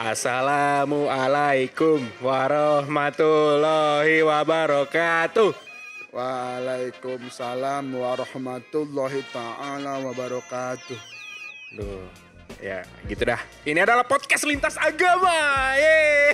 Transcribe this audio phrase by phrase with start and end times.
[0.00, 5.52] Assalamualaikum warahmatullahi wabarakatuh.
[6.16, 10.96] Waalaikumsalam warahmatullahi taala wabarakatuh.
[11.76, 12.08] Duh,
[12.64, 12.80] ya
[13.12, 13.44] gitu dah.
[13.68, 15.76] Ini adalah podcast lintas agama.
[15.76, 16.32] Yeay.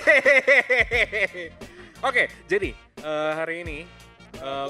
[2.06, 2.70] Oke, jadi
[3.02, 3.82] eh, hari ini
[4.46, 4.68] eh,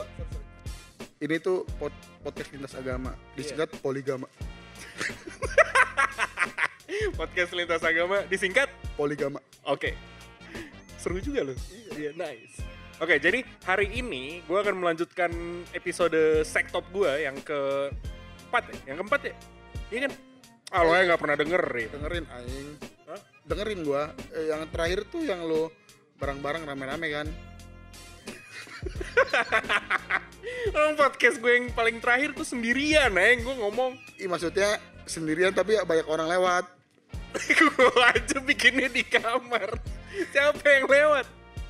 [1.21, 1.93] Ini tuh pod-
[2.24, 4.24] podcast lintas agama, disingkat poligama.
[7.14, 9.41] Podcast lintas agama disingkat Poligama.
[9.68, 9.93] Oke.
[10.96, 11.57] Seru juga loh.
[11.95, 12.64] Iya, nice.
[12.96, 15.29] Oke, jadi hari ini gue akan melanjutkan
[15.77, 16.17] episode
[16.49, 18.77] sektop gue yang keempat ya?
[18.93, 19.35] Yang keempat ya?
[19.93, 20.13] Iya kan?
[20.75, 21.86] Ah, lo nggak pernah denger ya?
[21.95, 22.69] Dengerin aing.
[23.07, 23.21] Hah?
[23.47, 24.11] Dengerin gua.
[24.35, 25.71] Eh, yang terakhir tuh yang lo
[26.19, 27.31] bareng-bareng rame-rame kan.
[31.00, 33.38] Podcast gue yang paling terakhir tuh sendirian, eh.
[33.38, 33.94] Gue ngomong.
[34.19, 36.66] Ih maksudnya sendirian tapi banyak orang lewat.
[37.34, 39.78] Gue aja bikinnya di kamar.
[40.32, 41.27] Siapa yang lewat?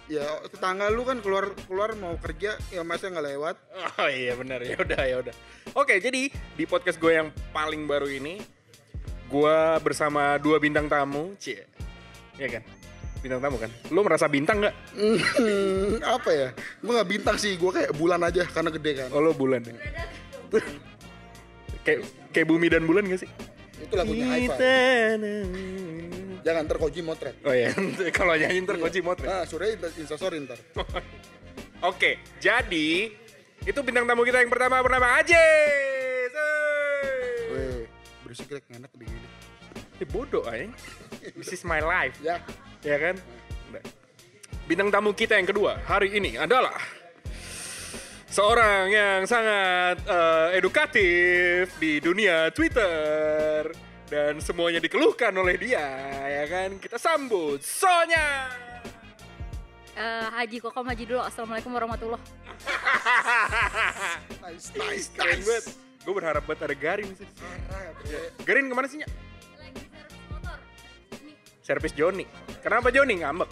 [0.06, 3.56] Ya tetangga lu kan keluar keluar mau kerja ya masa nggak lewat.
[3.98, 5.34] Oh iya benar ya udah ya udah.
[5.74, 8.38] Oke jadi di podcast gue yang paling baru ini,
[9.26, 11.66] gue bersama dua bintang tamu, cie,
[12.38, 12.62] ya kan?
[13.18, 13.70] Bintang tamu kan?
[13.90, 14.74] Lu merasa bintang nggak?
[14.94, 16.48] Hmm, apa ya?
[16.78, 19.08] Gua nggak bintang sih, gua kayak bulan aja karena gede kan.
[19.10, 19.74] Oh lo bulan ya?
[21.82, 23.30] kayak kayak bumi dan bulan gak sih?
[23.86, 24.58] Itu lagunya Haifa.
[26.42, 27.34] Jangan ntar Koji motret.
[27.42, 27.70] Oh iya,
[28.18, 29.30] kalau nyanyi ntar Koji Motret.
[29.30, 29.66] Nah, sudah
[29.98, 30.58] instastory ntar.
[31.90, 33.10] Oke, jadi
[33.66, 35.22] itu bintang tamu kita yang pertama bernama.
[35.22, 36.30] Hey.
[37.50, 37.86] Weh,
[38.26, 39.28] berisik rek enak di gini.
[40.02, 40.70] Eh bodoh aja.
[41.34, 42.14] This is my life.
[42.22, 42.42] Ya,
[42.82, 43.16] ya kan?
[44.66, 46.74] Bintang tamu kita yang kedua hari ini adalah
[48.26, 53.70] seorang yang sangat eh, edukatif di dunia Twitter
[54.06, 55.86] dan semuanya dikeluhkan oleh dia,
[56.26, 56.78] ya kan?
[56.78, 58.50] Kita sambut Sonya.
[59.96, 62.20] Eh, haji kokom haji dulu assalamualaikum warahmatullah
[64.44, 65.64] nice, nice, Keren banget.
[65.64, 66.04] nice.
[66.04, 67.24] Gue berharap banget ada Garin sih.
[67.24, 68.36] Bre.
[68.44, 69.08] Garin ke mana sih, Nya?
[69.56, 70.58] lagi servis motor
[71.64, 72.24] Servis Joni.
[72.60, 73.48] Kenapa Joni ngambek?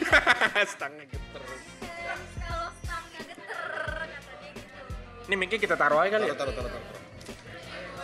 [0.00, 1.42] geter Stangnya geter.
[5.24, 6.36] Ini mic kita taruh aja kali ya.
[6.36, 7.02] Taruh, taruh, taruh, taruh.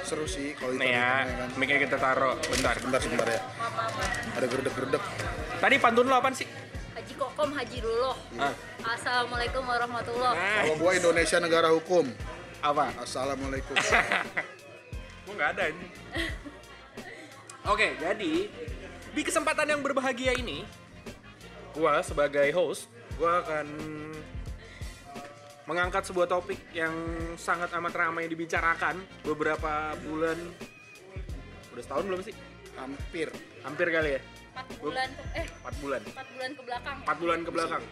[0.00, 1.48] Seru sih kalau Nih ya, kan.
[1.60, 2.34] mic kita taruh.
[2.48, 2.74] Bentar.
[2.80, 3.40] Bentar, sebentar ya.
[4.36, 5.02] Ada gerdek-gerdek.
[5.60, 6.48] Tadi pantun lo apaan sih?
[6.90, 8.52] haji kokom haji dulu Ah,
[8.92, 12.04] assalamualaikum warahmatullah nah, Kalau gua Indonesia negara hukum.
[12.60, 12.92] apa?
[13.00, 13.72] Assalamualaikum.
[15.24, 15.88] Gue nggak ada ini.
[17.72, 18.32] Oke, jadi
[19.16, 20.68] di kesempatan yang berbahagia ini,
[21.72, 23.66] gue sebagai host, gue akan
[25.70, 26.90] mengangkat sebuah topik yang
[27.38, 30.34] sangat amat ramai dibicarakan beberapa bulan.
[31.70, 32.34] Udah setahun belum sih?
[32.74, 33.30] Hampir.
[33.62, 34.20] Hampir kali ya?
[34.50, 36.00] 4 bulan ke, eh 4 bulan.
[36.10, 37.82] 4 bulan ke belakang 4 bulan ke belakang.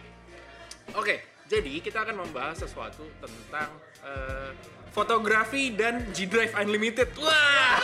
[0.99, 1.15] Oke,
[1.47, 3.71] jadi kita akan membahas sesuatu tentang
[4.03, 4.51] eh,
[4.91, 7.15] fotografi dan G Drive Unlimited.
[7.15, 7.79] Wah!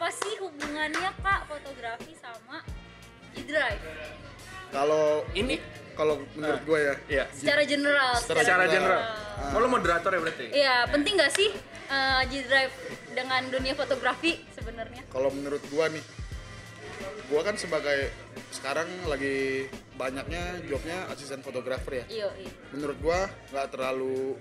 [0.00, 2.64] apa sih hubungannya kak fotografi sama
[3.36, 3.80] e-drive
[4.72, 5.60] Kalau Ini
[6.00, 9.04] kalau menurut gua ya, ya secara general Secara secara general.
[9.04, 9.52] general.
[9.52, 10.46] Oh, lo moderator ya berarti?
[10.48, 11.50] Iya, penting gak sih
[11.92, 12.74] eh, G-Drive
[13.12, 15.04] dengan dunia fotografi sebenarnya?
[15.12, 16.00] kalau menurut gua nih,
[17.28, 18.08] gua kan sebagai
[18.48, 22.04] sekarang lagi banyaknya jobnya asisten fotografer ya.
[22.08, 22.52] Iya, iya.
[22.72, 24.40] menurut gua nggak terlalu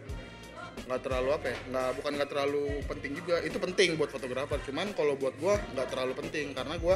[0.80, 4.96] nggak terlalu apa ya nggak bukan nggak terlalu penting juga itu penting buat fotografer cuman
[4.96, 6.96] kalau buat gua nggak terlalu penting karena gua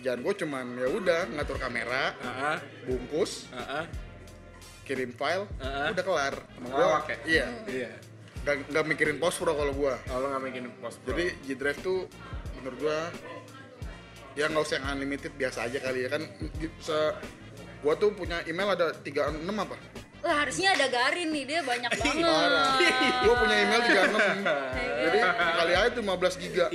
[0.00, 2.56] kerjaan gua cuman ya udah ngatur kamera Heeh.
[2.88, 3.84] bungkus Heeh.
[4.82, 5.92] kirim file Heeh.
[5.92, 7.16] udah kelar Gua- ya?
[7.28, 7.90] iya Iya.
[8.40, 11.12] nggak nggak mikirin post pro kalau gua Oh, lo nggak bikin post pro.
[11.12, 12.08] jadi G Drive tuh
[12.56, 12.98] menurut gua
[14.32, 16.22] ya nggak usah yang unlimited biasa aja kali ya kan
[16.80, 16.96] se
[17.80, 19.76] gua tuh punya email ada 36 apa
[20.20, 22.20] Wah, harusnya ada Garin nih, dia banyak banget.
[22.20, 22.76] Parah.
[23.24, 24.20] Gue punya email 36.
[25.00, 26.66] Jadi kali aja tuh 15 giga.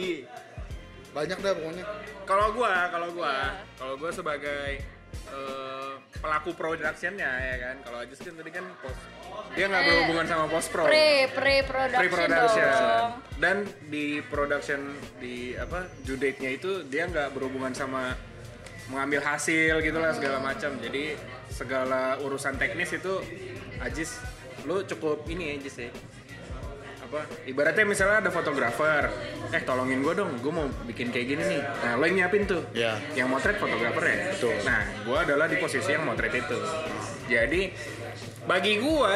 [1.15, 1.85] Banyak dah pokoknya.
[2.25, 3.63] Kalau gua, kalau gua, Iya.
[3.77, 4.83] kalau gua sebagai
[5.25, 7.75] eh, pelaku productionnya ya kan.
[7.81, 8.99] Kalau Ajis kan tadi kan post
[9.55, 10.83] dia nggak Eh, berhubungan sama post pro.
[10.83, 13.09] Pre, pre-production pre-production dong.
[13.37, 13.57] dan
[13.87, 14.79] di production
[15.17, 18.11] di apa due date-nya itu dia nggak berhubungan sama
[18.85, 21.15] mengambil hasil gitu lah segala macam jadi
[21.47, 23.13] segala urusan teknis itu
[23.79, 24.19] Ajis
[24.61, 25.89] lu cukup ini ya Ajis ya
[27.05, 27.21] apa?
[27.45, 29.03] Ibaratnya misalnya ada fotografer
[29.49, 31.61] eh tolongin gue dong gue mau bikin kayak gini nih.
[31.61, 32.61] Nah lo yang nyiapin tuh.
[32.73, 32.97] Iya.
[33.13, 34.17] yang motret fotografer ya?
[34.33, 34.55] Betul.
[34.65, 36.57] nah gue adalah di posisi yang motret itu.
[37.25, 37.61] Jadi
[38.45, 39.13] bagi gue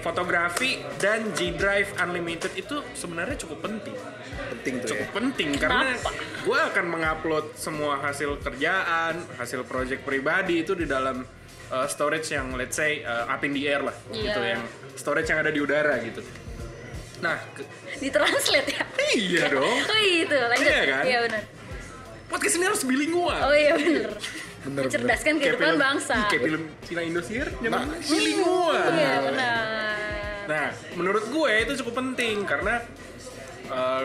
[0.00, 3.94] fotografi dan G Drive Unlimited itu sebenarnya cukup penting.
[4.50, 4.90] Penting tuh ya.
[4.98, 5.94] cukup penting karena
[6.42, 11.22] gue akan mengupload semua hasil kerjaan hasil project pribadi itu di dalam
[11.70, 14.22] uh, storage yang let's say uh, up in the air lah Iya.
[14.26, 14.62] gitu yang
[14.94, 16.20] storage yang ada di udara gitu
[17.22, 17.64] nah ke-
[17.96, 18.82] Ditranslate ya?
[19.14, 20.66] iya dong Oh itu, lanjut.
[20.66, 21.02] Iya kan?
[21.04, 21.42] Iya benar.
[22.26, 24.10] podcast ini harus bilingual Oh iya benar.
[24.62, 26.14] Bener, Mencerdaskan kehidupan film- bangsa.
[26.26, 29.96] Kayak film Cina Indosiar nyaman bilingual Iya benar.
[30.42, 32.82] Nah, menurut gue itu cukup penting karena
[33.68, 34.02] uh,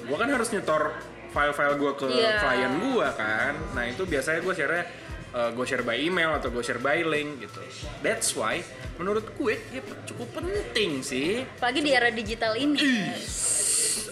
[0.00, 0.94] gue kan harus nyetor
[1.30, 2.38] file-file gue ke Iya.
[2.38, 3.52] klien gue kan.
[3.72, 4.86] Nah itu biasanya gue share
[5.34, 7.58] gue share by email atau gue share by link gitu.
[8.00, 8.62] That's why
[8.98, 11.42] menurut gue ya cukup penting sih.
[11.58, 13.10] Apalagi di era digital ini.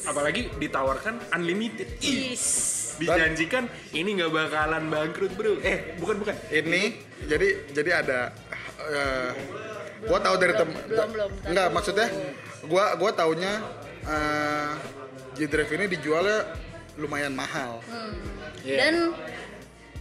[0.02, 1.88] Apalagi ditawarkan unlimited.
[2.02, 2.80] Is.
[2.92, 5.58] dijanjikan ini nggak bakalan bangkrut bro.
[5.64, 6.36] Eh bukan bukan.
[6.52, 8.20] ini jadi jadi ada
[8.84, 9.30] eh,
[10.06, 11.30] gua tahu dari tem belum, belum.
[11.50, 12.06] enggak maksudnya
[12.68, 13.64] gua gua taunya
[14.04, 14.70] eh,
[15.34, 16.52] G Drive ini dijualnya
[17.00, 18.12] lumayan mahal Hmm.
[18.62, 18.76] Iya.
[18.78, 18.94] Dan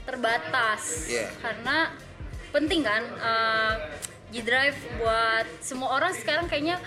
[0.06, 1.10] terbatas.
[1.10, 1.34] Iya.
[1.42, 1.89] Karena
[2.51, 3.74] penting kan eh,
[4.31, 6.80] G Drive buat semua orang sekarang kayaknya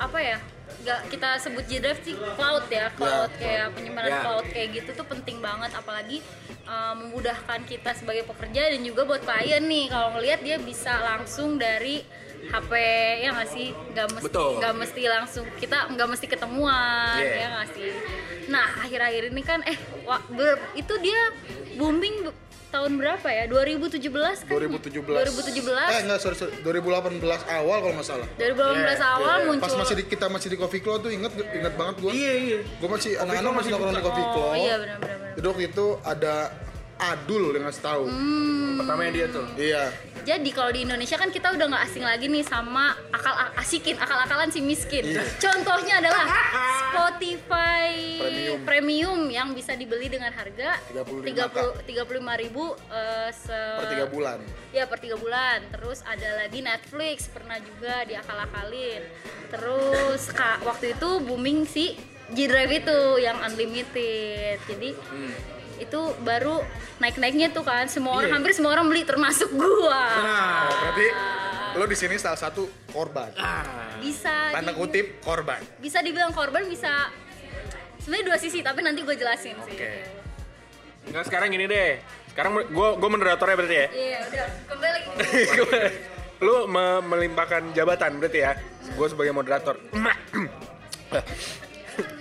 [0.00, 0.38] apa ya?
[0.84, 4.20] Gak kita sebut G Drive sih cloud ya, cloud kayak penyimpanan Ya.
[4.24, 6.24] cloud kayak gitu tuh penting banget apalagi
[6.64, 11.56] eh, memudahkan kita sebagai pekerja dan juga buat klien nih kalau ngelihat dia bisa langsung
[11.56, 12.04] dari
[12.44, 12.72] HP
[13.18, 13.68] ya nggak sih?
[13.90, 17.36] Nggak mesti nggak mesti langsung kita nggak mesti ketemuan Yeah.
[17.36, 17.90] ya nggak sih?
[18.46, 21.20] Nah akhir-akhir ini kan eh wah, ber- itu dia
[21.74, 22.30] booming
[22.68, 23.44] tahun berapa ya?
[23.46, 24.12] 2017
[24.44, 24.48] kan?
[24.50, 26.52] 2017 2017 eh enggak sorry, sorry.
[26.60, 27.16] 2018
[27.50, 28.28] awal kalau nggak salah.
[28.36, 28.44] 2018
[28.86, 29.46] Yeah, awal yeah.
[29.46, 29.64] muncul.
[29.64, 32.12] Pas masih di, kita masih di Coffee Claw tuh inget inget banget gua.
[32.12, 32.58] Iya iya.
[32.78, 34.04] gua masih Coffee anak-anak masih masih nongkrong di.
[34.04, 36.34] Coffee Claw oh iya benar benar jadi waktu itu ada
[36.98, 38.74] Adul yang ngasih tahu Hmm.
[38.76, 39.44] Pertamanya dia tuh.
[39.56, 39.82] iya
[40.24, 44.48] Jadi kalau di Indonesia kan kita udah nggak asing lagi nih sama akal asikin, akal-akalan
[44.50, 45.04] si miskin.
[45.04, 45.22] Iya.
[45.38, 46.24] Contohnya adalah
[46.88, 48.58] Spotify Premium.
[48.64, 51.84] Premium yang bisa dibeli dengan harga 35K.
[51.84, 54.38] 30 ribu eh, se per tiga bulan
[54.70, 55.64] Ya per tiga bulan.
[55.72, 59.02] Terus ada lagi Netflix pernah juga diakal-akalin.
[59.52, 61.96] Terus kak waktu itu booming si
[62.28, 64.60] G Drive itu yang unlimited.
[64.68, 64.90] Jadi
[65.78, 66.60] itu baru
[66.98, 68.34] naik-naiknya tuh kan semua orang Iya.
[68.36, 70.02] hampir semua orang beli termasuk gua.
[70.18, 71.06] Nah, berarti
[71.74, 73.96] lo di sini salah satu korban ah.
[73.96, 77.10] Bisa tanda kutip korban bisa dibilang korban bisa
[77.98, 79.74] sebenarnya dua sisi tapi nanti gue jelasin sih.
[79.74, 79.92] Oke.
[81.06, 81.96] Enggak sekarang gini deh.
[82.28, 83.86] Sekarang gue gue moderatornya berarti ya.
[83.88, 85.08] Iya udah kembali lagi.
[86.38, 88.52] lu me- melimpahkan jabatan berarti ya.
[88.92, 89.76] Gue sebagai moderator.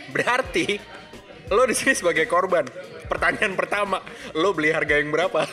[0.10, 0.66] berarti
[1.48, 2.66] lo di sini sebagai korban.
[3.08, 4.04] Pertanyaan pertama,
[4.36, 5.48] lo beli harga yang berapa?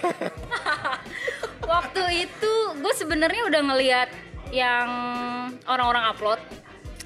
[1.75, 4.11] Waktu itu gue sebenarnya udah ngeliat
[4.51, 4.89] yang
[5.65, 6.41] orang-orang upload.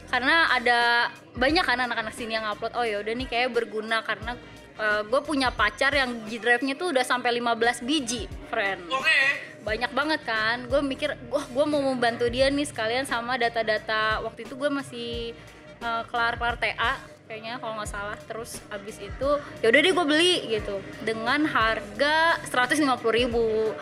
[0.09, 4.41] Karena ada banyak kan anak-anak sini yang upload oh ya udah nih kayak berguna karena
[4.79, 8.87] gue punya pacar yang G Drive-nya tuh udah sampai 15 biji friend.
[8.89, 9.21] Oke.
[9.67, 10.65] banyak banget kan.
[10.71, 14.23] Gue mikir wah gue mau membantu dia nih sekalian sama data-data.
[14.25, 15.37] Waktu itu gue masih
[15.83, 18.19] uh, kelar-kelar TA kayaknya kalau nggak salah.
[18.25, 19.29] Terus abis itu
[19.61, 20.81] ya udah deh gue beli gitu.
[21.05, 23.77] Dengan harga 150.000 ribu.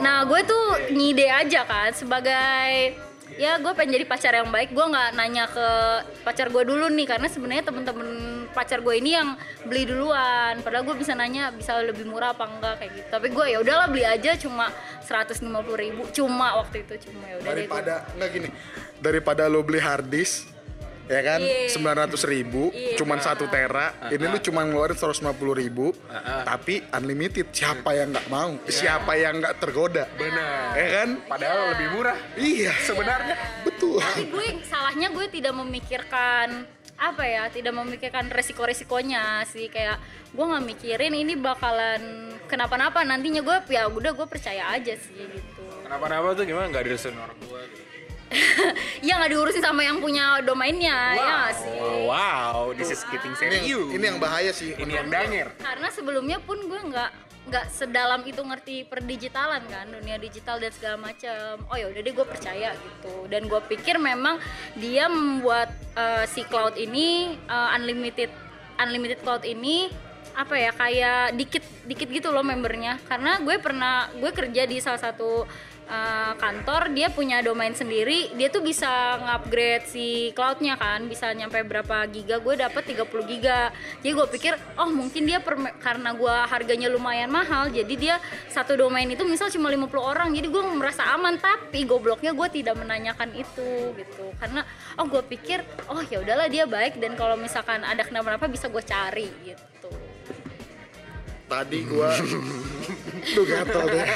[0.00, 2.96] Nah gue tuh ngide aja kan sebagai
[3.36, 4.72] ya gue pengen jadi pacar yang baik.
[4.72, 5.68] Gue nggak nanya ke
[6.24, 8.08] pacar gue dulu nih karena sebenarnya temen-temen
[8.56, 9.36] pacar gue ini yang
[9.68, 10.64] beli duluan.
[10.64, 13.08] Padahal gue bisa nanya bisa lebih murah apa enggak kayak gitu.
[13.12, 14.72] Tapi gue ya udahlah beli aja cuma
[15.04, 15.44] 150.000
[15.76, 16.02] ribu.
[16.16, 18.48] Cuma waktu itu cuma ya udah daripada nggak gini.
[18.96, 20.55] Daripada lo beli hard disk
[21.06, 21.40] ya kan?
[21.42, 21.70] Iya.
[21.70, 22.98] sembilan ratus ribu Iya.
[22.98, 24.10] cuman satu tera.
[24.10, 25.22] Ini lu cuma ngeluarin seratus
[25.54, 25.94] ribu
[26.42, 27.50] tapi unlimited.
[27.54, 28.58] Siapa yang nggak mau?
[28.66, 30.04] Siapa yang nggak tergoda?
[30.18, 30.74] Benar.
[30.76, 31.08] ya kan?
[31.26, 32.18] Padahal lebih murah.
[32.38, 32.72] iya.
[32.82, 33.36] Sebenarnya.
[33.62, 34.02] betul.
[34.02, 39.68] Tapi gue salahnya gue tidak memikirkan apa ya tidak memikirkan resiko-resikonya sih.
[39.68, 40.00] Kayak
[40.32, 43.04] gue nggak mikirin ini bakalan kenapa-napa.
[43.06, 45.62] Nantinya gue ya udah gue percaya aja sih gitu.
[45.86, 46.66] Kenapa-napa tuh gimana?
[46.74, 47.62] Gak direstuin orang tua.
[49.06, 51.78] ya nggak diurusin sama yang punya domainnya ya nggak sih?
[52.06, 53.90] Wow, this is getting ini, serius.
[53.94, 54.74] ini yang bahaya sih.
[54.74, 55.54] Ini yang danger.
[55.62, 57.10] karena sebelumnya pun gue nggak
[57.46, 62.14] nggak sedalam itu ngerti perdigitalan kan dunia digital dan segala macam oh ya udah deh
[62.14, 63.14] gue percaya gitu.
[63.30, 64.42] Dan gue pikir memang
[64.74, 68.30] dia membuat eh, si cloud ini eh, unlimited
[68.82, 69.86] unlimited cloud ini
[70.36, 72.98] apa ya kayak dikit dikit gitu loh membernya.
[73.06, 75.46] Karena gue pernah gue kerja di salah satu
[75.86, 81.62] uh, kantor dia punya domain sendiri dia tuh bisa ngupgrade si cloudnya kan bisa nyampe
[81.62, 83.70] berapa giga gue dapet 30 giga.
[84.02, 85.38] Jadi gue pikir oh mungkin dia
[85.80, 88.16] karena gue harganya lumayan mahal jadi dia
[88.50, 91.38] satu domain itu misal cuma 50 orang jadi gue merasa aman.
[91.38, 94.26] Tapi gobloknya gue tidak menanyakan itu gitu.
[94.38, 94.66] Karena
[94.98, 98.82] oh gue pikir oh ya udahlah dia baik dan kalau misalkan ada kenapa-napa bisa gue
[98.82, 99.75] cari gitu
[101.46, 102.10] tadi gua
[103.26, 104.06] Duh gatel deh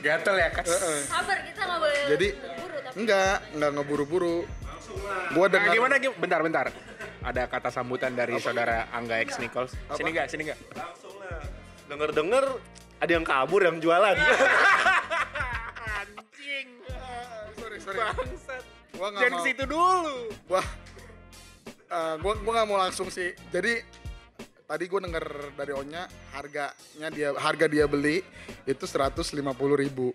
[0.00, 0.66] Gatel ya, Kas.
[1.04, 4.36] sabar kita nggak boleh jadi buru tapi enggak enggak ngeburu-buru
[5.30, 6.66] gua Nah, dengar gimana gim- bentar bentar.
[7.20, 9.72] Ada kata sambutan dari saudara Angga X Nichols.
[9.92, 10.58] Sini enggak, sini enggak.
[10.72, 11.38] langsung lah
[11.86, 12.44] denger-denger
[12.98, 14.16] ada yang kabur yang jualan
[15.82, 16.66] Anjing.
[17.58, 18.62] sorry sorry Bangsat.
[18.92, 20.16] gua nggak Jangan mau situ dulu.
[20.46, 20.66] wah
[21.88, 23.82] eh, gua gua nggak mau langsung sih jadi
[24.62, 28.22] tadi gue denger dari Onya harganya dia harga dia beli
[28.64, 29.42] itu 150.000
[29.76, 30.14] ribu.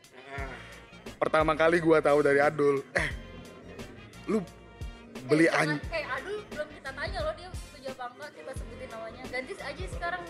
[1.18, 2.86] Pertama kali gua tahu dari Adul.
[2.94, 3.10] Eh
[4.28, 4.44] lu
[5.26, 8.52] beli eh, an jangan- eh aduh belum kita tanya loh dia setuju apa enggak kita
[8.54, 9.22] sebutin namanya.
[9.28, 10.22] Ganti aja sekarang.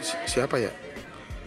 [0.00, 0.72] Si- siapa ya?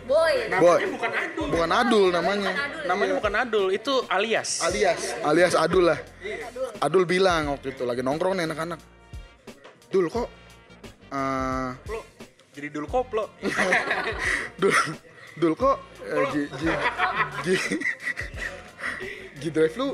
[0.06, 0.36] Boy.
[0.58, 0.80] Boy.
[0.90, 1.48] Bukan Adul.
[1.50, 2.50] bukan Adul namanya.
[2.52, 4.50] Bukan Adul, Namanya bukan Adul, itu alias.
[4.60, 6.00] alias alias Adul lah.
[6.82, 8.80] Adul bilang waktu itu lagi nongkrong nih anak-anak.
[9.90, 10.30] Dul kok
[11.10, 12.00] eh, Lo
[12.50, 13.30] jadi dulu koplo.
[14.62, 14.74] Dul
[15.38, 16.64] Dul kok eh, G G
[17.40, 17.48] G
[19.40, 19.88] G Drive lu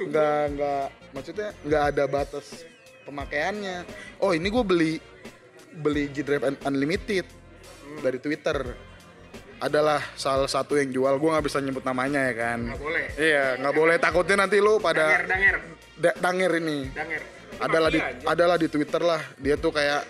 [0.00, 2.64] nggak nggak maksudnya nggak ada batas
[3.04, 3.84] pemakaiannya.
[4.18, 4.92] Oh ini gue beli
[5.76, 7.26] beli G Drive Un- Unlimited
[8.00, 8.88] dari Twitter.
[9.60, 11.20] Adalah salah satu yang jual.
[11.20, 12.72] Gue nggak bisa nyebut namanya ya kan.
[12.72, 13.04] Nggak boleh.
[13.20, 13.96] iya nggak boleh.
[14.00, 15.56] Takutnya nanti lu Danger, pada danger,
[16.00, 16.78] da- danger ini.
[16.88, 17.22] Danger.
[17.60, 18.24] adalah di aja.
[18.24, 19.20] adalah di Twitter lah.
[19.36, 20.00] Dia tuh kayak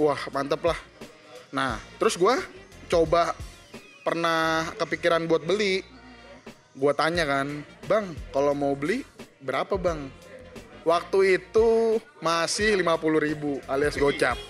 [0.00, 0.78] wah mantep lah
[1.52, 2.40] nah terus gua
[2.88, 3.36] coba
[4.00, 5.84] pernah kepikiran buat beli
[6.72, 9.04] gua tanya kan bang kalau mau beli
[9.44, 10.08] berapa bang
[10.88, 14.40] waktu itu masih 50.000 ribu alias gocap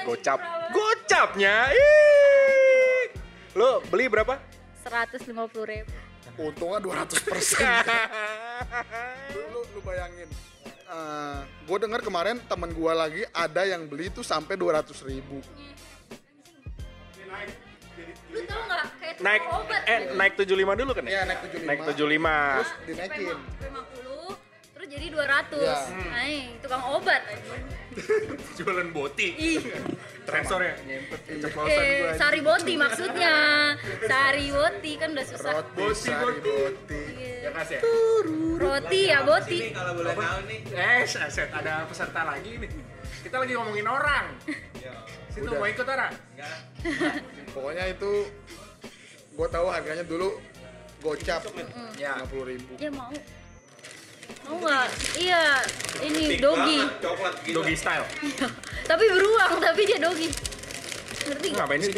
[0.00, 0.40] Gocap.
[0.72, 1.68] Gocapnya.
[1.76, 3.12] Ih.
[3.52, 4.40] Lo beli berapa?
[4.80, 5.28] 150
[5.68, 5.92] ribu
[6.40, 7.68] untungnya 200 persen
[9.52, 10.28] lu, lu bayangin
[11.66, 15.38] gue dengar kemarin temen gue lagi ada yang beli itu sampai 200 ribu
[18.30, 20.14] lu tau nggak kayak naik obat eh tuh.
[20.14, 21.10] naik 75 dulu kan ya?
[21.10, 21.66] Iya, naik 75.
[21.66, 21.90] Naik 75.
[21.90, 24.09] terus dinaikin 50 terus
[24.90, 25.76] jadi 200 Iya.
[26.04, 27.62] nah ini tukang obat anjing.
[28.58, 29.28] Jualan boti.
[29.32, 29.62] ih
[30.22, 30.74] Tresor ya
[31.24, 33.34] keceplosan eh sari boti maksudnya
[34.00, 36.50] sari boti kan udah susah roti Boti, sari boti.
[36.50, 37.02] boti
[37.40, 37.80] Ya kas ya.
[38.56, 42.70] roti ya boti kalau boleh tahu nih Eh, set ada peserta lagi nih.
[43.20, 44.26] Kita lagi ngomongin orang.
[45.30, 45.56] Situ Udah.
[45.56, 46.12] mau ikut orang?
[47.50, 48.10] pokoknya itu
[49.30, 50.38] gue tahu harganya dulu
[50.98, 51.42] gocap
[51.96, 52.18] Ya.
[52.20, 53.10] 50 ribu ya mau
[54.44, 54.86] mau nggak?
[55.16, 55.42] Iya
[56.00, 56.78] ini dogi.
[56.98, 57.54] coklat gitu.
[57.60, 58.06] Doggy style.
[58.90, 60.28] tapi beruang tapi dia dogi.
[61.20, 61.64] Ngerti nggak?
[61.66, 61.94] Ngapain sih?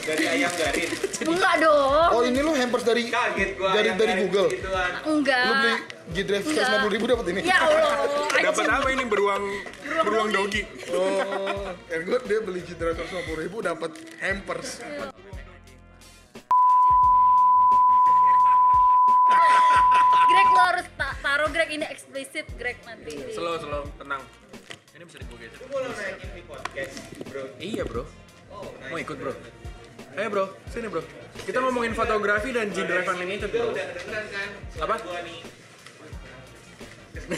[0.00, 0.90] dari ayam garin
[1.28, 2.08] enggak dong?
[2.16, 4.48] Oh ini lu hampers dari kaget gua dari dari Google.
[4.48, 4.90] gituan.
[5.06, 5.44] enggak.
[5.44, 5.74] Lu beli
[6.10, 6.42] G Drive.
[6.42, 7.40] 150 ribu dapat ini?
[7.46, 8.08] Ya Allah
[8.50, 9.44] Dapat apa ini beruang
[10.02, 10.62] beruang dogi?
[10.90, 14.80] oh kan gue dia beli G Drive 150 ribu dapat hampers
[22.40, 24.22] eksplisit Greg nanti di- Slow, slow, tenang.
[24.90, 28.02] Ini bisa dibuka Lu mau naikin di podcast bro Iya, Bro.
[28.50, 29.32] oh Mau ikut, Bro?
[30.12, 30.44] Ayo, Bro.
[30.68, 31.02] Sini, Bro.
[31.40, 33.70] Kita ngomongin fotografi dan G Drive Unlimited, Bro.
[33.70, 33.86] udah
[34.26, 34.48] kan
[34.80, 34.94] Apa?
[34.98, 35.40] gua nih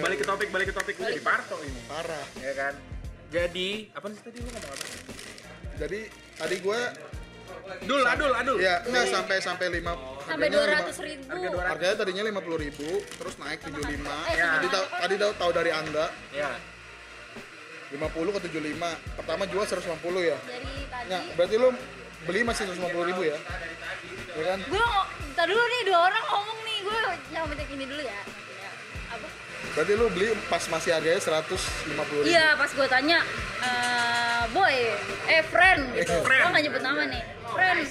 [0.00, 0.94] Balik ke topik, balik ke topik.
[0.98, 1.80] Lu jadi parto ini.
[1.86, 2.74] parah Ya kan?
[3.30, 4.84] Jadi, apa sih tadi lu ngomong apa?
[5.80, 6.00] jadi
[6.36, 6.80] tadi gue
[7.88, 8.56] Dul, adul, adul.
[8.60, 9.80] ya enggak sampai sampai 5
[10.30, 11.24] sampai 200 ribu.
[11.26, 11.70] Harga 200.
[11.70, 14.46] harganya tadinya 50 ribu terus naik 75 Ya.
[14.54, 16.06] tadi tahu tadi tahu tahu dari anda.
[16.30, 16.50] Ya.
[17.90, 19.82] 50 ke 75 pertama jual 150
[20.22, 20.38] ya?
[20.46, 21.08] Dari tadi.
[21.10, 21.68] Nah berarti lu
[22.22, 23.36] beli masih 150 ribu ya?
[24.38, 24.58] Ya kan?
[24.62, 24.84] Gue
[25.34, 26.78] ntar dulu nih dua orang ngomong nih.
[26.86, 26.98] Gue
[27.34, 28.14] nyamatin ini dulu ya.
[28.14, 28.70] Ya.
[29.10, 29.26] apa?
[29.74, 31.50] Berarti lu beli pas masih harganya 150
[32.22, 32.30] ribu.
[32.30, 33.18] Iya pas gue tanya
[33.60, 34.76] eh boy
[35.26, 36.14] eh friend gitu.
[36.22, 37.22] Gue nggak nyebut nama nih.
[37.50, 37.82] Friend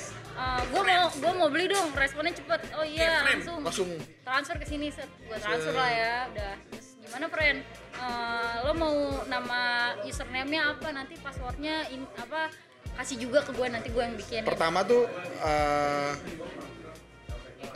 [0.70, 2.60] gue mau gue mau beli dong responnya cepet.
[2.76, 3.60] Oh iya langsung.
[3.64, 3.90] langsung.
[4.24, 5.10] Transfer ke sini set.
[5.26, 6.54] Gue transfer lah ya udah.
[6.72, 7.60] Terus gimana friend?
[8.00, 8.96] Eh, lo mau
[9.28, 9.62] nama
[10.08, 10.88] username-nya apa?
[10.96, 12.48] Nanti passwordnya in, apa
[12.96, 14.44] kasih juga ke gue nanti gue yang bikin.
[14.44, 15.08] Pertama tuh
[15.44, 16.12] eh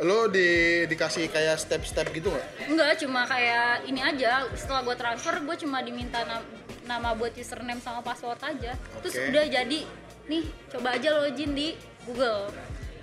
[0.02, 2.48] lo di dikasih kayak step-step gitu nggak?
[2.66, 4.48] enggak cuma kayak ini aja.
[4.56, 6.48] Setelah gue transfer gue cuma diminta nam-
[6.84, 8.74] nama buat username sama password aja.
[9.04, 9.28] Terus Oke.
[9.32, 9.80] udah jadi.
[10.24, 12.52] Nih coba aja login di Google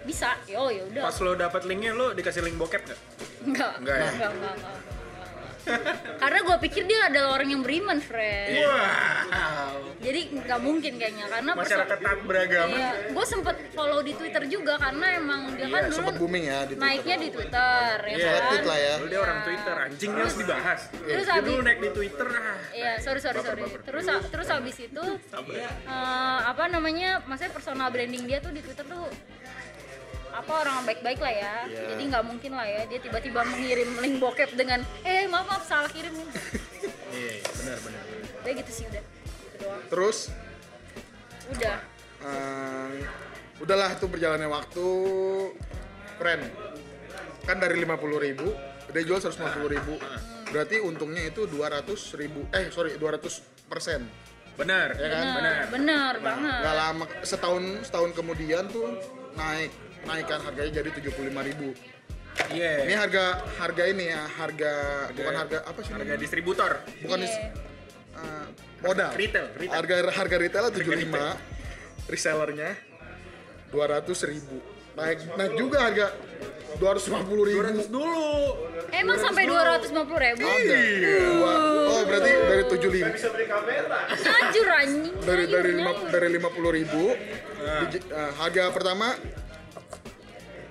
[0.00, 3.00] bisa yo ya udah Pas lo dapat linknya lo dikasih link bokep gak?
[3.45, 4.09] enggak Enggak ya?
[4.16, 4.76] enggak, enggak, enggak.
[6.16, 9.74] Karena gue pikir dia adalah orang yang beriman friend Wow.
[9.98, 12.72] jadi nggak mungkin kayaknya karena Masyarakat taat beragama.
[12.72, 16.58] Iya, gue sempet follow di Twitter juga karena emang dia kan dulu Sempat booming ya
[16.62, 16.82] di Twitter.
[16.82, 18.16] naiknya di Twitter ya Iya.
[18.16, 18.24] kan.
[18.24, 18.92] Selektif lah ya.
[18.96, 20.80] Dulu dia orang Twitter, anjing harus dibahas.
[20.90, 22.56] Terus dia dulu naik di Twitter ah.
[22.70, 23.62] Iya, sorry sorry sorry.
[23.80, 25.04] Terus terus habis itu
[25.84, 27.20] eh, apa namanya?
[27.22, 29.04] Maksudnya personal branding dia tuh di Twitter tuh
[30.32, 31.54] apa orang baik-baik lah ya.
[31.64, 31.82] Iya.
[31.90, 35.88] Jadi nggak mungkin lah ya dia tiba-tiba mengirim link bokep dengan eh maaf maaf salah
[35.88, 36.28] kirim nih.
[37.10, 38.02] Iya, benar benar.
[38.40, 39.02] Udah gitu sih udah.
[39.02, 39.82] Gitu doang.
[39.87, 40.18] Terus
[41.50, 41.76] Udah.
[42.22, 43.02] eh,
[43.58, 44.87] udahlah tuh berjalannya waktu
[46.14, 46.42] friend
[47.42, 48.49] kan dari 50.000 ribu
[48.88, 49.34] dia jual 150.000
[49.66, 49.94] ribu
[50.46, 53.18] berarti untungnya itu 200 ribu eh sorry 200
[53.66, 54.06] persen
[54.50, 55.25] Benar, Ya kan?
[55.32, 56.58] Benar, benar banget.
[56.60, 58.92] nggak lama setahun setahun kemudian tuh
[59.32, 59.72] naik
[60.02, 61.12] naikkan harganya jadi 75.000
[61.45, 61.69] ribu
[62.50, 62.87] Iya.
[62.87, 63.25] ini harga
[63.59, 64.73] harga ini ya harga
[65.12, 66.19] bukan harga apa sih harga namanya?
[66.19, 66.73] distributor.
[67.00, 67.26] bukan Iya.
[67.26, 67.40] dis-
[68.16, 68.47] eh,
[68.80, 69.73] modal Retail, retail.
[69.73, 71.37] harga harga retailnya 75 retail.
[72.09, 72.71] resellernya
[73.69, 74.57] 200 ribu
[74.92, 76.07] naik naik juga harga
[76.73, 78.30] 250 ribu 200 dulu.
[78.90, 80.42] Emang sampai 250 ribu?
[80.42, 80.78] ada
[81.21, 81.52] Dua,
[81.87, 83.07] oh berarti dari 75
[84.33, 85.14] Anjur anjing.
[85.21, 87.02] dari dari lima dari 50 ribu
[87.87, 89.12] di- eh, harga pertama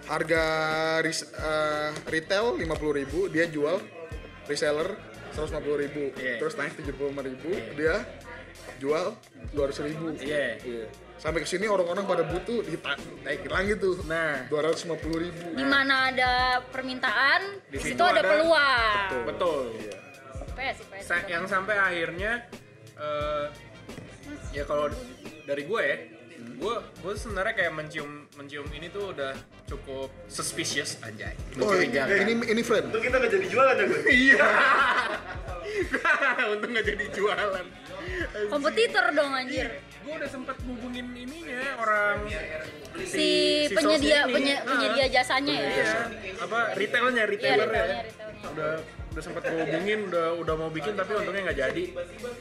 [0.10, 0.44] harga
[1.00, 3.78] res- eh, retail 50 ribu dia jual
[4.46, 4.98] reseller
[5.30, 6.42] 150 ribu Iya.
[6.42, 8.02] terus naik 75 ribu dia
[8.78, 9.14] jual
[9.54, 10.58] 200 ribu Iya.
[11.16, 12.66] sampai ke sini orang-orang pada butuh
[13.22, 14.50] naikin lagi tuh Nah.
[14.50, 16.32] 250 ribu Di mana ada
[16.66, 19.28] permintaan, Di situ situ ada ada- peluang.
[19.28, 19.62] Betul.
[19.76, 19.92] Sih,
[20.56, 20.78] PS.
[21.04, 22.50] Sa- yang sampai akhirnya
[22.96, 23.46] eh,
[24.52, 24.90] ya kalau
[25.46, 25.98] dari gue ya
[26.60, 29.32] gue gue sebenarnya kayak mencium mencium ini tuh udah
[29.66, 31.34] cukup suspicious anjay.
[31.56, 32.86] Oh ini mencurigakan ini, ini friend.
[32.90, 34.00] Itu kita nggak jadi jualan ya gue.
[34.10, 34.40] iya.
[36.52, 37.66] Untung nggak jadi jualan.
[38.50, 39.68] Kompetitor dong anjir.
[40.00, 42.18] gue udah sempet hubungin ininya orang
[42.98, 43.28] Si,
[43.70, 45.70] penyedia penye- Ah, penyedia jasanya ya.
[45.70, 45.94] iya.
[46.40, 48.50] apa retailnya Iya, retailer ya retailnya, retailnya.
[48.50, 48.72] udah
[49.10, 51.84] udah sempat gue hubungin udah udah mau bikin tapi untungnya nggak jadi.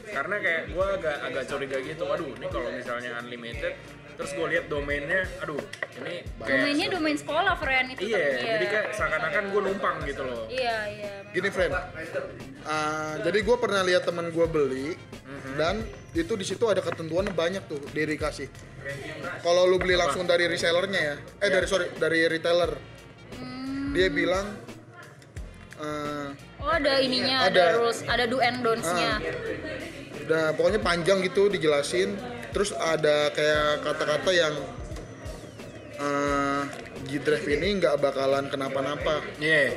[0.09, 2.03] Karena kayak gue agak agak curiga gitu.
[2.03, 3.73] Waduh ini kalau misalnya unlimited
[4.19, 5.55] terus gue lihat domainnya aduh
[5.95, 8.03] ini kayak Domainnya domain sekolah, friend itu.
[8.03, 11.11] iya ter- jadi kayak seakan-akan gue numpang gitu loh Iya, iya.
[11.31, 11.71] gini friend
[12.61, 15.51] Ah, jadi gue pernah lihat teman gue beli Mhm.
[15.55, 15.75] dan
[16.11, 18.51] itu di situ ada ketentuan banyak tuh dia dikasih
[19.39, 22.75] kalau lu beli langsung dari resellernya ya eh dari sorry dari retailer
[23.31, 23.95] Hmm.
[23.95, 24.51] dia bilang
[25.77, 26.27] eh,
[26.59, 27.79] Oh, ada ininya, ada, Ada.
[27.79, 29.15] rules, ada do and don'ts-nya.
[29.15, 29.19] Ah.
[30.19, 34.55] udah pokoknya panjang gitu dijelasin terus ada kayak kata-kata yang
[35.99, 36.61] eh
[37.01, 39.23] G-Drive ini nggak bakalan kenapa-napa.
[39.37, 39.75] Iya.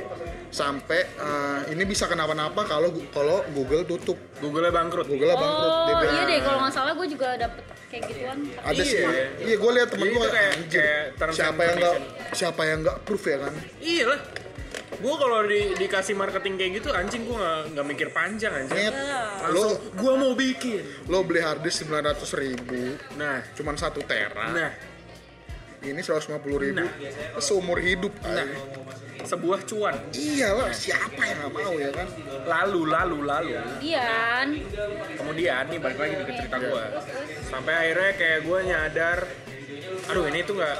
[0.49, 4.19] Sampai eh, ini bisa kenapa-napa kalau kalau Google tutup.
[4.37, 5.07] Google bangkrut.
[5.07, 5.71] Google bangkrut.
[5.83, 8.37] Dia Oh, iya deh, kalau nggak salah gue juga dapet kayak gituan.
[8.59, 8.83] ada Iya.
[8.83, 9.01] sih.
[9.41, 11.95] Iya gue lihat temen Jadi gue kayak- kayak siapa yang nggak
[12.31, 13.53] siapa yang nggak proof ya kan?
[13.79, 14.19] Iya lah
[15.03, 17.35] gue kalau di, dikasih marketing kayak gitu anjing gue
[17.75, 18.79] nggak mikir panjang anjing.
[18.79, 18.95] Net,
[19.43, 20.81] langsung lo gue mau bikin.
[21.11, 23.43] Lo beli harddisk sembilan ratus ribu nah.
[23.51, 24.47] cuman satu tera.
[24.55, 24.71] Nah.
[25.83, 26.79] Ini seratus lima puluh ribu
[27.43, 28.47] seumur hidup nah.
[29.27, 29.99] sebuah cuan.
[30.15, 32.07] Iyalah siapa yang nggak mau ya kan?
[32.47, 33.51] Lalu lalu lalu.
[33.83, 34.47] Iya kan?
[35.33, 36.85] kemudian nih balik lagi ke cerita gue
[37.49, 39.19] sampai akhirnya kayak gue nyadar
[40.11, 40.77] aduh ini tuh nggak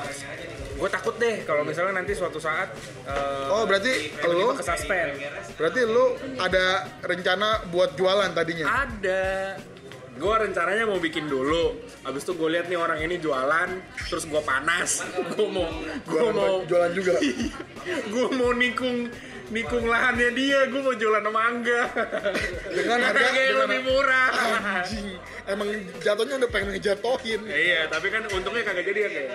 [0.73, 2.73] gue takut deh kalau misalnya nanti suatu saat
[3.05, 5.15] eh, oh berarti lo ke suspend
[5.55, 8.65] berarti lo ada rencana buat jualan tadinya?
[8.85, 9.23] Ada.
[10.13, 11.73] Gue rencananya mau bikin dulu.
[12.05, 13.69] Abis itu gue lihat nih orang ini jualan
[14.05, 15.01] terus gue panas.
[15.33, 15.65] Gue mau
[16.05, 17.17] gue mau jualan juga?
[18.13, 19.09] Gue mau nikung
[19.51, 21.83] nikung lahannya dia gue mau jualan mangga
[22.71, 24.29] Dengan harga- yang lebih murah.
[24.79, 25.07] Anjing
[25.43, 25.67] emang
[25.99, 27.41] jatuhnya udah pengen ngejatohin.
[27.43, 29.09] Iya tapi kan untungnya kagak jadi ya.
[29.09, 29.31] Kayak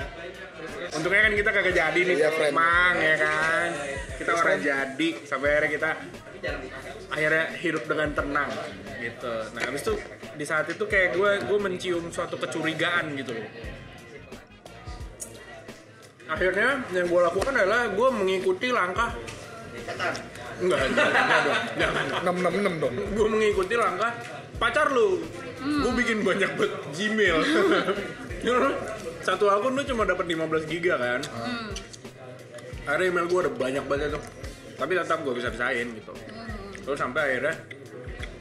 [0.96, 2.54] untungnya kan kita kagak jadi nih Iya, friend.
[2.54, 3.68] mang ya kan?
[4.16, 5.90] Kita orang jadi sampai akhirnya kita
[7.08, 8.50] akhirnya hidup dengan tenang
[8.98, 9.34] gitu.
[9.52, 9.92] Nah habis itu
[10.34, 13.36] di saat itu kayak gue gue mencium suatu kecurigaan gitu.
[13.36, 13.48] Loh
[16.28, 19.16] akhirnya yang gue lakukan adalah gue mengikuti langkah
[19.88, 24.12] enggak enggak enggak dong jangan enam enam enam dong gue mengikuti langkah
[24.58, 25.22] pacar lu
[25.62, 27.38] gue bikin banyak banget Gmail
[29.22, 31.20] satu akun tuh cuma dapat 15 giga kan
[32.88, 34.22] akhirnya email gue udah banyak banget tuh
[34.78, 36.12] tapi tetap gue bisa bisain gitu
[36.86, 37.54] terus sampai akhirnya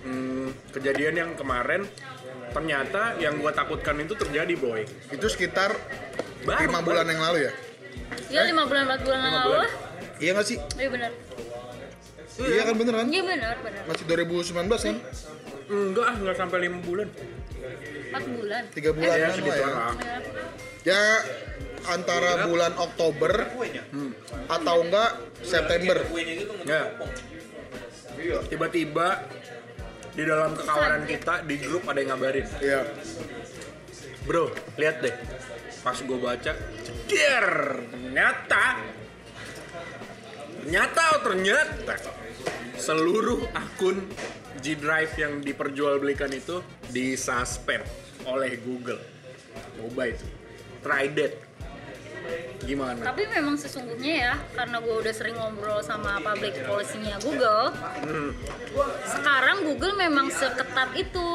[0.08, 1.84] hmm, kejadian yang kemarin
[2.56, 4.82] ternyata yang gua takutkan itu terjadi boy
[5.12, 5.76] Itu sekitar
[6.48, 7.52] Baru, lima bulan yang lalu ya?
[8.32, 9.68] Iya lima bulan empat bulan yang Lima lalu.
[10.18, 10.58] Iya nggak sih?
[10.80, 11.12] Iya benar.
[12.38, 13.08] Iya kan bener kan?
[13.10, 13.82] Iya benar benar.
[13.86, 14.54] Masih 2019
[14.88, 14.98] kan?
[15.68, 17.08] enggak ah enggak sampai lima bulan
[18.08, 18.64] Empat bulan.
[18.72, 19.68] Tiga bulan ya lah segitu ya.
[19.68, 20.18] lah Ya.
[20.88, 21.02] Ya
[21.88, 23.34] antara bulan Oktober
[24.48, 25.98] atau enggak September.
[26.64, 26.82] ya
[28.48, 29.08] tiba-tiba
[30.12, 32.82] di dalam kekawanan kita di grup ada yang ngabarin Iya.
[34.26, 35.14] bro lihat deh
[35.80, 37.48] pas gue baca ceder
[37.88, 38.64] ternyata
[40.58, 41.94] ternyata oh ternyata
[42.78, 44.06] seluruh akun
[44.62, 46.62] G Drive yang diperjualbelikan itu
[46.94, 47.84] disuspend
[48.30, 49.02] oleh Google.
[49.78, 50.26] Coba itu.
[50.86, 51.10] Try
[52.64, 57.72] gimana Tapi memang sesungguhnya ya, karena gue udah sering ngobrol sama public policy-nya Google,
[59.08, 61.32] sekarang Google memang seketat itu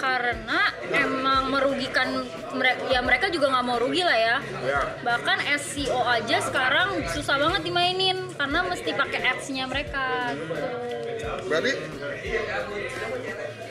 [0.00, 0.60] karena
[0.94, 2.24] emang merugikan
[2.56, 4.36] mereka, ya mereka juga nggak mau rugi lah ya.
[4.64, 4.80] Ya.
[5.04, 10.32] Bahkan SEO aja sekarang susah banget dimainin karena mesti pakai ads-nya mereka.
[10.32, 10.66] Gitu.
[11.48, 11.72] Berarti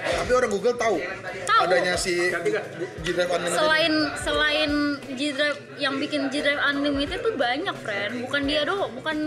[0.08, 0.98] tapi orang Google tahu,
[1.43, 1.62] Tahu.
[1.67, 2.65] adanya si nggak?
[3.04, 3.60] G-Drive Unlimited.
[3.60, 4.72] Selain selain
[5.17, 8.13] G-Drive yang bikin G-Drive Unlimited tuh banyak, friend.
[8.28, 9.17] Bukan dia doang, bukan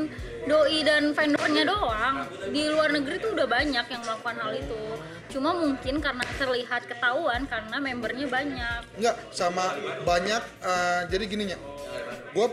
[0.49, 2.14] doi dan vendornya doang.
[2.51, 4.83] Di luar negeri tuh udah banyak yang melakukan hal itu.
[5.31, 8.81] Cuma mungkin karena terlihat ketahuan karena membernya banyak.
[8.99, 11.59] Enggak, sama banyak eh, jadi gininya.
[12.31, 12.47] Gue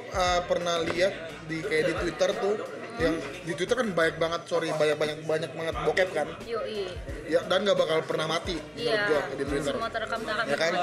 [0.50, 1.14] pernah lihat
[1.46, 2.58] di kayak di Twitter tuh
[2.98, 6.90] yang di Twitter kan banyak banget sorry banyak banyak banyak banget bokep kan Yoi.
[7.26, 9.06] ya dan nggak bakal pernah mati menurut Iya.
[9.06, 10.46] gua di Twitter Semua terekam terekam.
[10.46, 10.74] ya kan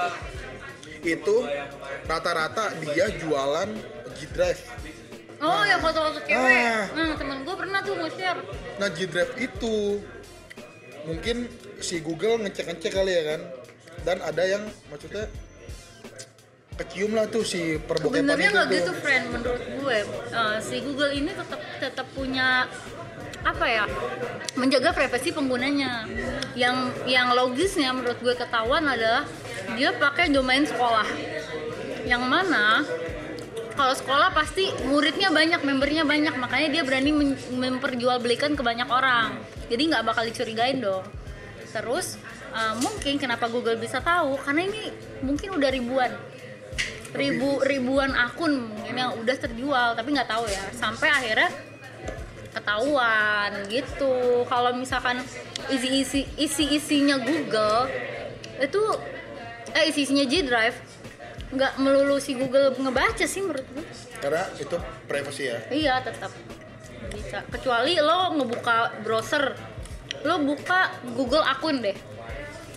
[1.04, 1.36] itu
[2.04, 3.68] rata-rata dia jualan
[4.14, 4.62] G-Drive
[5.44, 6.40] Oh, yang foto-foto cewek.
[6.40, 6.88] Ah.
[6.96, 8.40] Nah, temen gue pernah tuh mau share.
[8.80, 10.00] Nah G-Drive itu
[11.04, 13.40] mungkin si Google ngecek-ngecek kali ya kan
[14.02, 15.28] dan ada yang maksudnya
[16.74, 18.76] kecium lah tuh si Sebenarnya itu nggak tuh.
[18.78, 19.24] gitu, friend.
[19.30, 19.98] Menurut gue,
[20.34, 22.66] Eh, si Google ini tetap tetap punya
[23.44, 23.84] apa ya
[24.56, 26.08] menjaga privasi penggunanya.
[26.56, 29.22] Yang yang logisnya menurut gue ketahuan adalah
[29.78, 31.06] dia pakai domain sekolah.
[32.04, 32.82] Yang mana
[33.74, 36.34] kalau sekolah pasti muridnya banyak membernya banyak.
[36.34, 37.10] Makanya dia berani
[37.54, 39.38] memperjualbelikan ke banyak orang.
[39.70, 41.04] Jadi nggak bakal dicurigain dong.
[41.70, 42.18] Terus
[42.50, 44.40] eh, mungkin kenapa Google bisa tahu?
[44.42, 44.90] Karena ini
[45.22, 46.10] mungkin udah ribuan
[47.14, 50.62] ribu ribuan akun mungkin yang udah terjual tapi nggak tahu ya.
[50.74, 51.50] Sampai akhirnya
[52.54, 54.42] ketahuan gitu.
[54.46, 55.22] Kalau misalkan
[55.70, 57.86] isi isi isi isinya Google
[58.58, 58.82] itu
[59.74, 60.78] eh isi isinya G Drive
[61.54, 63.86] nggak melulu si Google ngebaca sih menurut gue
[64.18, 65.58] karena itu privacy ya?
[65.70, 66.34] Iya tetap.
[67.14, 67.46] Bisa.
[67.46, 69.54] Kecuali lo ngebuka browser
[70.24, 71.94] lo buka Google akun deh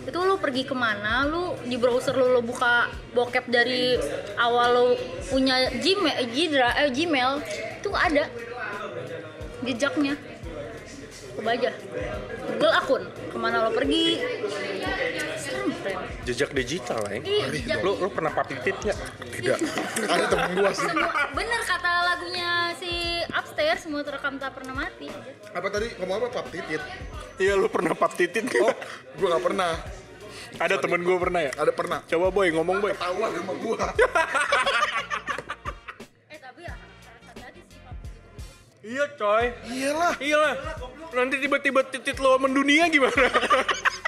[0.07, 1.27] itu lo pergi ke mana?
[1.27, 3.99] Lo di browser lo lo buka bokep dari
[4.39, 4.85] awal lo
[5.27, 7.31] punya Gmail Gmail, eh, Gmail
[7.83, 8.23] itu ada
[9.67, 10.15] jejaknya.
[11.35, 11.69] Coba aja.
[12.57, 14.23] Google akun ke mana lo pergi?
[16.23, 17.79] Jejak digital lah ya iya jejak.
[17.83, 18.95] Lu lu pernah papitit ya
[19.35, 19.59] tidak.
[20.07, 20.89] Ada temen gua sih.
[21.35, 25.11] Bener kata lagunya si upstairs semua terekam tak pernah mati.
[25.51, 25.93] Apa tadi?
[25.99, 26.27] Ngomong apa?
[26.41, 26.81] Pap titit
[27.37, 28.73] iya lu pernah paptitit oh
[29.17, 29.71] gua nggak pernah
[30.55, 31.51] ada temen gue pernah ya?
[31.59, 31.99] Ada pernah.
[32.07, 32.93] Coba boy ngomong boy.
[32.95, 33.77] Tahuan sama gua.
[36.31, 38.87] Eh tapi ya rasa tadi sih Pak, gitu-gitu.
[38.87, 39.45] iya coy.
[39.67, 40.13] Iyalah.
[40.19, 40.53] Iyalah.
[41.15, 43.27] Nanti tiba-tiba titit lo mendunia gimana?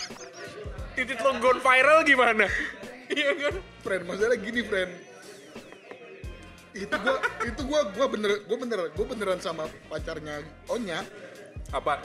[0.99, 2.45] Titit lo gone viral gimana?
[3.07, 3.53] Iya kan?
[3.87, 4.91] Friend masalah gini friend.
[6.75, 7.15] Itu gua
[7.47, 11.01] itu gua gua bener gua bener gua beneran sama pacarnya Onya.
[11.71, 12.01] Apa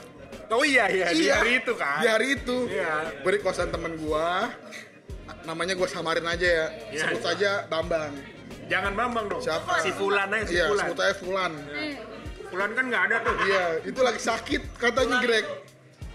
[0.51, 1.99] oh iya iya, di hari itu kan?
[2.03, 2.57] di hari itu.
[2.69, 3.23] Iya.
[3.23, 4.49] beri kosan temen gua.
[5.45, 6.67] Namanya gua samarin aja ya.
[6.93, 7.01] Iya.
[7.05, 8.13] sebut saja Bambang.
[8.65, 9.43] Jangan bambang dong.
[9.45, 9.77] Siapa?
[9.85, 10.85] si Fulan aja si iya Fulan.
[10.89, 11.53] sebut aja Fulan.
[11.69, 11.95] Eh,
[12.49, 13.35] Fulan kan nggak ada tuh.
[13.45, 15.45] Iya itu lagi sakit katanya Greg.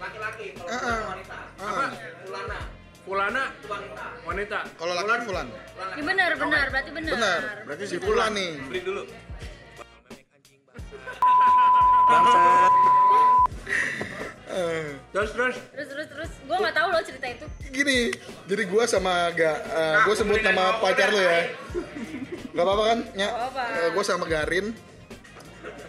[0.00, 1.00] Laki-laki kalau Ah, ah.
[1.12, 1.36] wanita.
[1.60, 1.90] Ah.
[2.24, 2.58] Fulana.
[3.04, 3.42] Fulana?
[3.68, 4.04] Wanita.
[4.24, 4.58] Wanita.
[4.78, 5.46] Kalau laki Fulan?
[5.94, 7.12] Ya benar benar berarti benar.
[7.14, 7.40] Benar.
[7.68, 8.50] Berarti si Fulan nih.
[8.66, 9.02] Beli dulu.
[12.10, 12.89] Eh,
[15.10, 17.98] terus terus terus terus terus gue nggak tahu loh cerita itu gini
[18.44, 21.54] jadi gua sama ga eh, gua sebut nama pacar lu ya
[22.50, 22.98] Gak apa-apa kan?
[23.14, 23.30] Ya.
[23.30, 23.62] apa-apa.
[23.94, 24.74] gue sama Garin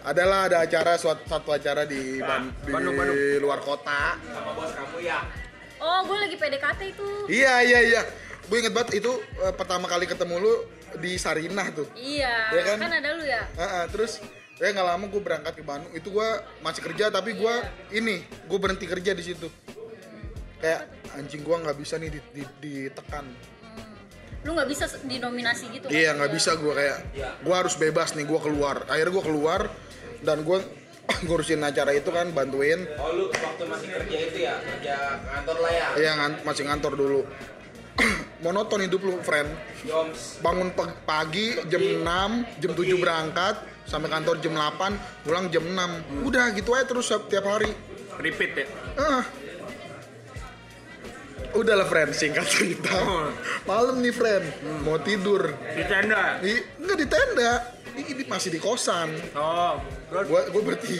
[0.02, 3.18] adalah ada acara suatu satu acara di, Ban- di Bandung, Bandung.
[3.40, 4.14] luar kota.
[4.16, 5.26] sama bos kamu ya
[5.78, 8.02] oh gue lagi PDKT itu Iya iya iya.
[8.44, 10.54] Gue inget banget itu eh, pertama kali ketemu lu
[10.94, 11.90] di Sarinah tuh.
[11.94, 12.76] iya Iya kan?
[12.78, 12.90] kan?
[12.94, 14.22] ada lu ya Ah, ah, terus
[14.62, 15.90] ya nggak lama gue berangkat ke Bandung.
[15.90, 16.28] Itu gue
[16.60, 17.54] masih kerja tapi gue
[17.92, 19.50] ini gue berhenti kerja di situ.
[20.56, 20.86] kayak
[21.18, 23.26] anjing gua nggak bisa nih di- di- ditekan
[24.42, 25.90] lu nggak bisa dinominasi gitu kan?
[25.90, 26.98] Iya nggak bisa gue kayak
[27.42, 28.86] gue harus bebas nih gue keluar.
[28.86, 29.60] Akhirnya gue keluar
[30.20, 30.58] dan gue
[31.26, 32.86] ngurusin acara itu kan bantuin.
[32.94, 34.94] Oh lu waktu masih kerja itu ya, kerja
[35.24, 35.86] kantor lah ya.
[35.96, 37.20] Iya ngan- masih ngantor dulu.
[38.42, 39.50] Monoton hidup lu, friend.
[39.82, 40.38] Joms.
[40.38, 42.06] Bangun pag- pagi jam 6,
[42.58, 46.26] jam 7 berangkat, sampai kantor jam 8, pulang jam 6.
[46.26, 47.70] Udah gitu aja terus tiap hari.
[48.18, 48.66] Repeat ya.
[48.98, 49.24] Ah.
[51.52, 52.96] Udah lah friend, singkat cerita.
[53.68, 54.46] Malam nih friend,
[54.88, 55.52] mau tidur.
[55.52, 56.40] Di tenda.
[56.40, 57.52] Di, enggak di tenda,
[57.92, 59.12] ini ini masih di kosan.
[59.36, 59.76] Oh,
[60.08, 60.96] terus gue gue berarti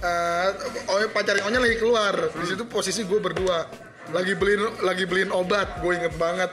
[0.00, 0.48] eh
[0.88, 3.68] oh pacarnya Onya lagi keluar di situ posisi gue berdua
[4.16, 6.50] lagi beliin lagi beliin obat gue inget banget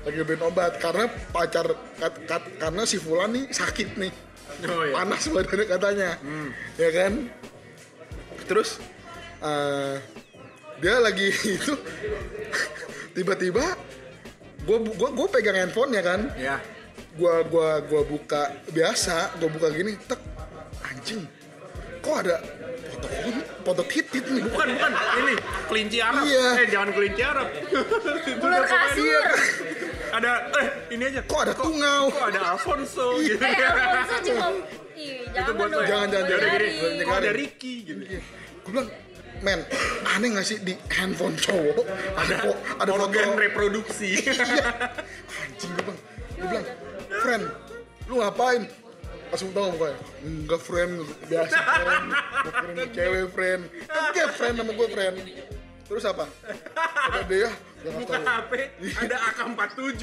[0.00, 4.12] lagi beliin obat karena pacar kat- kat- karena si Fulan nih sakit nih
[4.60, 4.92] Oh, iya.
[4.92, 6.10] panas badannya katanya
[6.74, 7.12] ya kan
[8.44, 8.76] terus
[9.40, 9.96] eh,
[10.76, 11.72] dia lagi itu
[13.10, 13.64] tiba-tiba
[14.60, 16.56] gue gue gue pegang handphone ya kan ya.
[17.10, 20.20] gua gua gua buka biasa gua buka gini tek
[20.84, 21.24] anjing
[21.98, 22.36] kok ada
[22.92, 23.06] foto
[23.62, 24.92] foto titit nih Bukan, bukan.
[25.16, 25.34] Ini
[25.66, 26.22] kelinci Arab.
[26.22, 26.46] Iya.
[26.54, 27.46] Eh, jangan kelinci Arab.
[28.36, 29.24] ular kasur
[30.12, 31.20] ada eh ini aja.
[31.22, 33.38] kok ada tungau Kok ada Alfonso gitu.
[33.38, 34.46] eh Alfonso cuma
[34.94, 35.84] ih jangan buat dong?
[35.84, 36.48] Jangan, jangan, jangan.
[36.50, 38.02] Buat Kok ada Ricky gitu.
[38.60, 38.88] gua bilang
[39.40, 39.60] men
[40.06, 44.20] aneh gak sih di handphone cowok ada fo- ada foto Organ reproduksi.
[44.20, 44.36] iya
[45.40, 45.98] anjing gua bilang
[46.34, 46.66] gua bilang
[47.16, 47.44] friend
[48.04, 48.62] lu ngapain
[49.30, 50.92] langsung tahu gue enggak friend
[51.24, 55.16] biasa friend gue friend cewek friend kan dia friend sama gue friend
[55.90, 56.24] terus apa
[56.70, 57.50] kata dia
[57.82, 58.52] gak Buka HP
[58.94, 60.02] ada AK47.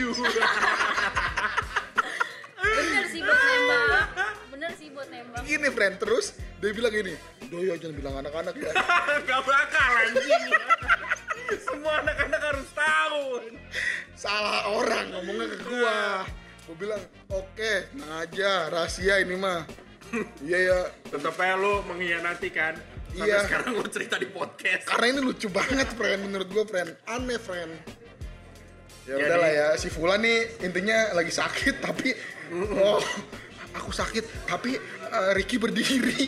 [2.57, 4.07] bener sih buat nembak
[4.51, 6.25] bener sih buat nembak gini friend terus
[6.59, 7.13] dia bilang gini
[7.47, 8.71] doyo jangan bilang anak-anak ya
[9.27, 10.45] Gak bakal anjing.
[11.63, 13.23] Semua anak-anak harus tahu.
[14.11, 15.99] salah orang ngomongnya ke gua
[16.65, 19.63] gua bilang oke tenang aja rahasia ini mah
[20.43, 22.75] iya ya Tetap aja lu mengkhianati kan.
[23.17, 23.41] Sampai Iya.
[23.43, 24.85] sekarang lu cerita di podcast.
[24.85, 26.19] karena ini lucu banget friend.
[26.23, 26.93] Menurut gua friend.
[27.03, 27.73] Aneh friend.
[29.03, 32.11] Ya Jadi- udahlah ya si Fulan nih intinya lagi sakit tapi
[32.77, 32.99] oh
[33.73, 36.13] aku sakit tapi eh, Ricky berdiri.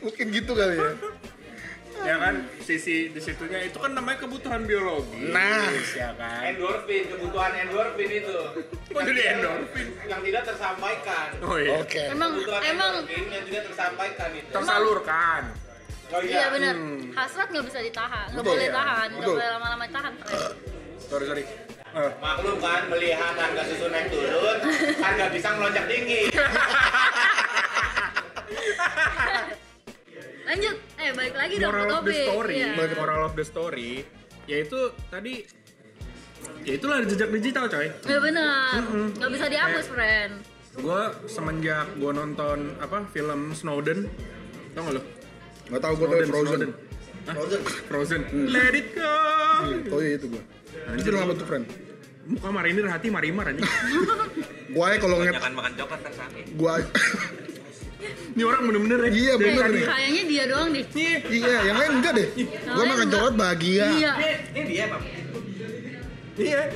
[0.00, 0.90] Mungkin gitu kali ya
[2.00, 5.68] ya kan sisi di situnya itu kan namanya kebutuhan biologi Nah.
[5.92, 8.36] ya kan Endorfin, kebutuhan endorfin itu.
[8.88, 9.86] Kok jadi endorfin?
[10.04, 11.26] Yang tidak tersampaikan.
[11.40, 14.50] oh iya oke emang Kebutuhan emang endorfin yang tidak tersampaikan itu.
[14.50, 15.42] tersalurkan
[16.10, 16.74] Oh iya bener
[17.12, 18.52] hasrat nggak bisa ditahan nggak Betul.
[18.56, 20.12] boleh tahan nggak boleh lama-lama tahan
[21.00, 21.44] sorry sorry
[21.90, 24.62] Eh, Maklum kan melihat harga susu naik turun,
[25.02, 26.30] harga pisang melonjak tinggi.
[30.50, 30.76] lanjut.
[30.98, 32.56] Eh balik lagi dong moral ke of the story.
[32.58, 32.94] Iya.
[32.98, 33.90] moral of the story.
[34.50, 35.34] Yaitu tadi
[36.66, 37.86] ya itulah jejak digital coy.
[37.86, 38.82] Ya bener
[39.16, 40.34] nggak bisa dihapus friend.
[40.70, 44.06] gue semenjak gue nonton apa film Snowden.
[44.74, 45.02] Tau gak lo
[45.70, 46.60] nggak tahu gua tahu Frozen.
[47.30, 47.34] Hah?
[47.86, 48.20] Frozen.
[48.54, 49.06] Let it go.
[49.94, 50.42] Oh iya itu gua.
[50.98, 51.66] Itu film apa tuh friend?
[52.26, 53.62] Muka marinir hati marimar aja
[54.74, 56.44] gua aja kalau ngeliat Jangan makan coklat kan sakit.
[58.40, 59.10] ini orang bener-bener ya.
[59.12, 59.84] Iya, bener nih.
[59.84, 60.84] kayaknya dia doang deh.
[61.28, 62.28] Iya yang lain enggak deh.
[62.72, 63.86] Gua makan coklat bahagia.
[63.92, 64.12] Iya.
[64.56, 65.02] Ini dia bang.
[66.40, 66.60] iya.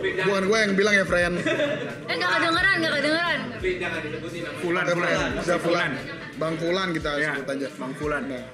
[0.00, 1.34] Bukan gua yang bilang ya friend.
[1.42, 3.40] Eh nggak kedengeran nggak kedengeran.
[3.58, 4.58] Jangan disebutin nama.
[4.62, 5.30] Fulan Fulan.
[5.34, 5.90] Bisa Fulan.
[6.38, 7.68] Bang Fulan kita ya sebut aja.
[7.74, 8.22] Bang Fulan.
[8.30, 8.44] Nah,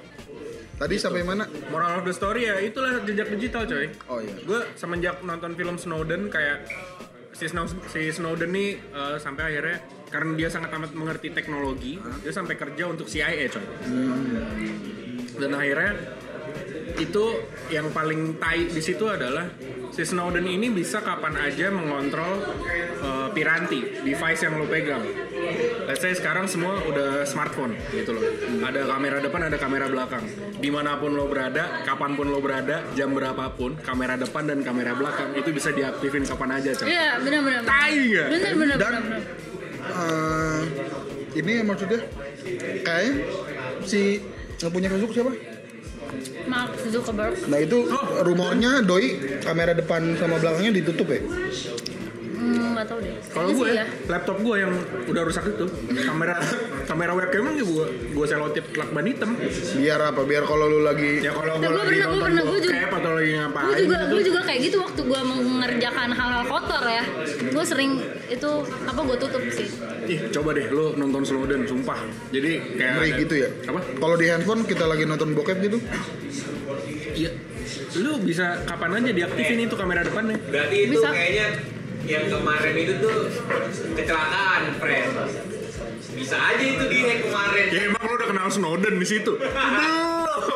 [0.81, 1.45] tadi sampai mana?
[1.69, 3.85] Moral of the story ya itulah jejak digital coy.
[4.09, 4.33] Oh iya.
[4.41, 6.65] Gue semenjak nonton film Snowden kayak
[7.37, 9.77] si, Snow, si Snowden nih eh, sampai akhirnya
[10.09, 13.65] karena dia sangat amat mengerti teknologi dia sampai kerja untuk CIA coy.
[15.37, 16.16] Dan akhirnya
[16.97, 17.25] itu
[17.69, 19.45] yang paling tai di situ adalah
[19.93, 22.41] si Snowden ini bisa kapan aja mengontrol
[23.01, 25.03] eh, piranti device yang lo pegang.
[25.85, 28.23] Let's say sekarang semua udah smartphone gitu loh.
[28.65, 30.25] Ada kamera depan, ada kamera belakang.
[30.57, 34.97] Di mana pun lo berada, kapan pun lo berada, jam berapapun, kamera depan dan kamera
[34.97, 36.89] belakang itu bisa diaktifin kapan aja coy.
[36.89, 37.61] iya bener.
[37.63, 38.27] Tai nggak?
[38.33, 39.21] bener bener Dan- bener, bener.
[39.87, 40.61] Eh,
[41.39, 42.01] ini maksudnya
[42.83, 43.13] kayak
[43.87, 44.19] si
[44.57, 45.31] yang punya Facebook siapa?
[46.47, 47.87] Mark Zuckerberg Nah itu
[48.23, 51.21] rumornya doi kamera depan sama belakangnya ditutup ya?
[52.47, 54.73] Hmm, deh Kalau gue, sih ya laptop gue yang
[55.05, 55.65] udah rusak itu,
[55.99, 56.35] kamera
[56.83, 59.31] kamera webcamnya gue gue selotip lakban hitam.
[59.75, 62.43] biar apa biar kalau lu lagi Ya kalau gue gua lagi pernah- gua nonton pernah,
[62.43, 64.09] gua juga- atau lagi ngapain gue juga gitu.
[64.09, 67.03] gue juga kayak gitu waktu gue mengerjakan hal-hal kotor ya
[67.47, 67.91] gue sering
[68.27, 68.49] itu
[68.83, 69.67] apa gue tutup sih
[70.07, 71.99] Ih, coba deh lu nonton Snowden, sumpah.
[72.29, 73.79] Jadi kayak ngeri gitu ya Apa?
[73.93, 75.77] kalau di handphone kita lagi nonton bokep gitu
[77.13, 77.31] Iya.
[77.97, 80.37] Lu bisa kapan aja diaktifin itu kamera depannya.
[80.39, 81.09] Berarti itu Bisa.
[81.09, 81.47] kayaknya
[82.07, 83.17] yang kemarin itu tuh
[83.93, 85.11] kecelakaan, friend.
[86.17, 87.65] Bisa aja itu di hack kemarin.
[87.69, 89.33] Ya emang lu udah kenal Snowden di situ.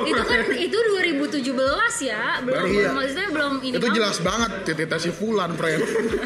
[0.01, 2.89] itu kan itu 2017 ya belum Baru iya.
[2.89, 3.97] maksudnya belum ini itu banget.
[3.97, 5.81] jelas banget titita si Fulan friend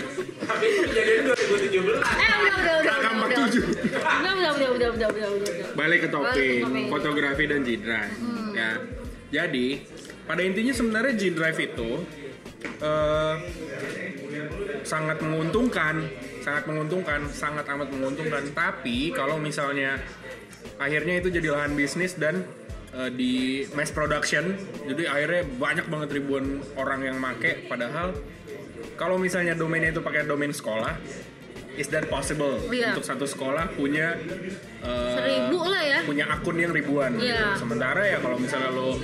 [0.50, 1.82] Tapi itu kejadian 2017.
[1.82, 3.66] eh udah udah udah udah udah 47.
[3.66, 8.14] udah udah udah udah udah udah Balik ke topik, fotografi dan G-Drive.
[8.54, 8.72] Ya.
[9.34, 9.84] Jadi,
[10.24, 11.92] pada intinya sebenarnya G-Drive itu
[12.80, 13.36] eh,
[14.86, 16.06] sangat menguntungkan,
[16.46, 18.46] sangat menguntungkan, sangat amat menguntungkan.
[18.54, 20.00] Tapi kalau misalnya
[20.78, 22.46] akhirnya itu jadi lahan bisnis dan
[22.94, 27.66] eh, di mass production, jadi akhirnya banyak banget ribuan orang yang make.
[27.66, 28.14] Padahal
[28.96, 30.96] kalau misalnya domainnya itu pakai domain sekolah,
[31.76, 32.92] is that possible Iya.
[32.92, 34.16] untuk satu sekolah punya
[34.80, 37.18] eh, seribu lah ya punya akun yang ribuan.
[37.18, 37.56] Iya.
[37.56, 38.96] Sementara ya kalau misalnya lo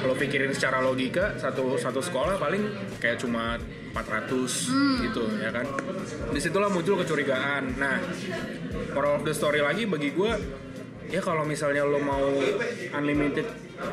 [0.00, 2.62] lo pikirin secara logika satu satu sekolah paling
[2.98, 3.56] kayak cuma
[3.90, 4.96] 400 Hmm.
[5.02, 5.66] gitu ya kan.
[6.30, 7.74] Di situlah muncul kecurigaan.
[7.76, 7.98] Nah,
[8.90, 10.32] moral of the story lagi bagi gue
[11.06, 12.30] ya kalau misalnya lo mau
[12.92, 13.46] unlimited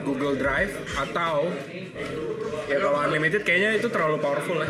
[0.04, 1.48] Google Drive atau
[2.66, 4.68] ya kalau unlimited kayaknya itu terlalu powerful ya.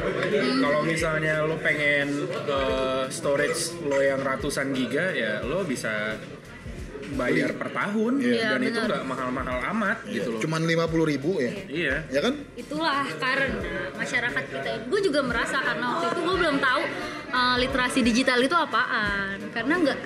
[0.58, 6.18] Kalau misalnya lo pengen eh, storage lo yang ratusan giga ya lo bisa
[7.08, 8.88] bayar per tahun Iya, dan itu benar.
[8.92, 10.40] nggak mahal-mahal amat gitu loh.
[10.44, 11.96] cuman 50 ribu ya Iya.
[12.12, 13.48] ya kan itulah karena
[13.96, 16.82] masyarakat kita gue juga merasa karena waktu itu gue belum tahu
[17.32, 20.00] uh, literasi digital itu apaan karena nggak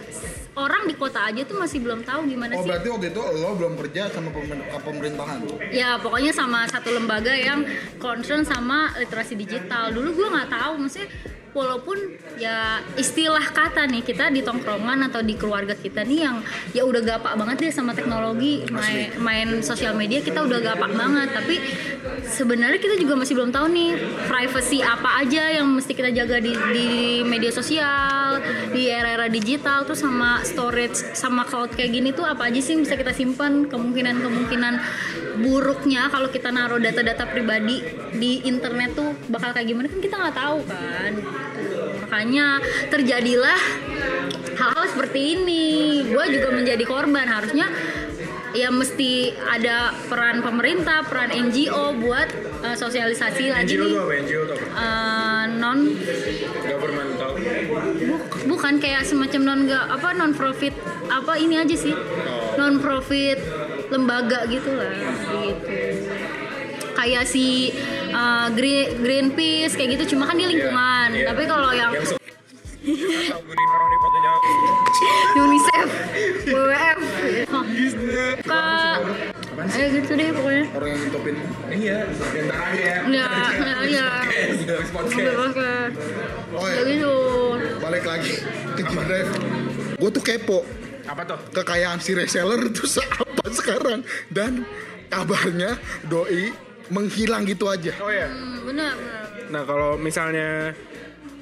[0.52, 2.68] orang di kota aja tuh masih belum tahu gimana oh sih.
[2.68, 5.38] berarti waktu itu lo belum kerja sama pemer- pemerintahan?
[5.72, 7.64] Ya pokoknya sama satu lembaga yang
[8.04, 9.96] concern sama literasi digital.
[9.96, 11.08] Dulu gue nggak tahu maksudnya
[11.52, 11.98] walaupun
[12.40, 16.38] ya istilah kata nih kita di tongkrongan atau di keluarga kita nih yang
[16.72, 18.64] ya udah gapak banget deh sama teknologi.
[18.72, 21.30] Main, main sosial media kita udah gapak banget.
[21.36, 21.56] Tapi
[22.26, 23.92] sebenarnya kita juga masih belum tahu nih
[24.26, 26.90] privacy apa aja yang mesti kita jaga di, di
[27.28, 28.40] media sosial
[28.72, 29.84] di era-era digital.
[29.84, 33.68] Terus sama storage sama cloud kayak gini tuh apa aja sih yang bisa kita simpan
[33.68, 34.74] kemungkinan-kemungkinan
[35.42, 37.82] buruknya kalau kita naruh data-data pribadi
[38.16, 41.41] di internet tuh bakal kayak gimana kan kita nggak tahu kan.
[42.12, 42.60] Makanya
[42.92, 43.56] terjadilah
[44.60, 47.72] hal-hal seperti ini gue juga menjadi korban harusnya
[48.52, 52.28] ya mesti ada peran pemerintah peran NGO buat
[52.68, 54.14] uh, sosialisasi lagi NGO nih tuh apa?
[54.28, 54.56] NGO apa?
[54.76, 55.80] Uh, non
[56.68, 57.30] Governmental.
[58.12, 60.76] bu- bukan kayak semacam non apa non profit
[61.08, 61.96] apa ini aja sih
[62.60, 63.40] non profit
[63.88, 64.92] lembaga gitu lah
[65.32, 65.80] gitu
[66.92, 67.72] kayak si
[68.12, 71.28] uh, Green, Greenpeace kayak gitu cuma kan di lingkungan Iya, iya.
[71.28, 72.20] tapi kalau yang Yang
[75.38, 75.90] UNICEF
[76.48, 76.98] WWF
[78.42, 78.98] kak
[79.72, 81.36] eh gitu deh pokoknya orang yang ngintopin
[81.70, 82.98] Iya, bentar aja ya.
[83.06, 83.28] ya
[83.86, 84.08] ya ya.
[84.98, 85.72] Oke, oke.
[86.52, 87.14] oh Kayak ya gitu
[87.80, 88.34] balik lagi
[88.74, 89.30] ke G-Drive
[89.96, 90.60] gue tuh kepo
[91.06, 91.40] Apa tuh?
[91.54, 92.84] kekayaan si reseller itu
[93.22, 94.66] apa sekarang dan
[95.08, 96.52] kabarnya doi
[96.90, 98.26] menghilang gitu aja Oh ya.
[98.26, 98.94] Hmm, benar
[99.52, 100.72] Nah kalau misalnya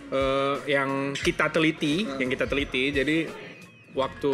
[0.10, 3.30] eh, yang kita teliti, yang kita teliti, jadi
[3.89, 4.34] waktu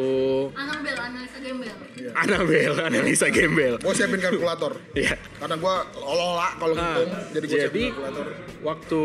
[0.51, 1.75] Anabel analisa gembel
[2.15, 3.73] Anabel, analisa gembel.
[3.79, 5.15] gue siapin kalkulator Iya.
[5.39, 8.25] karena gue lola kalau Nah, gitu jadi gue siapin jadi kalkulator
[8.63, 9.03] waktu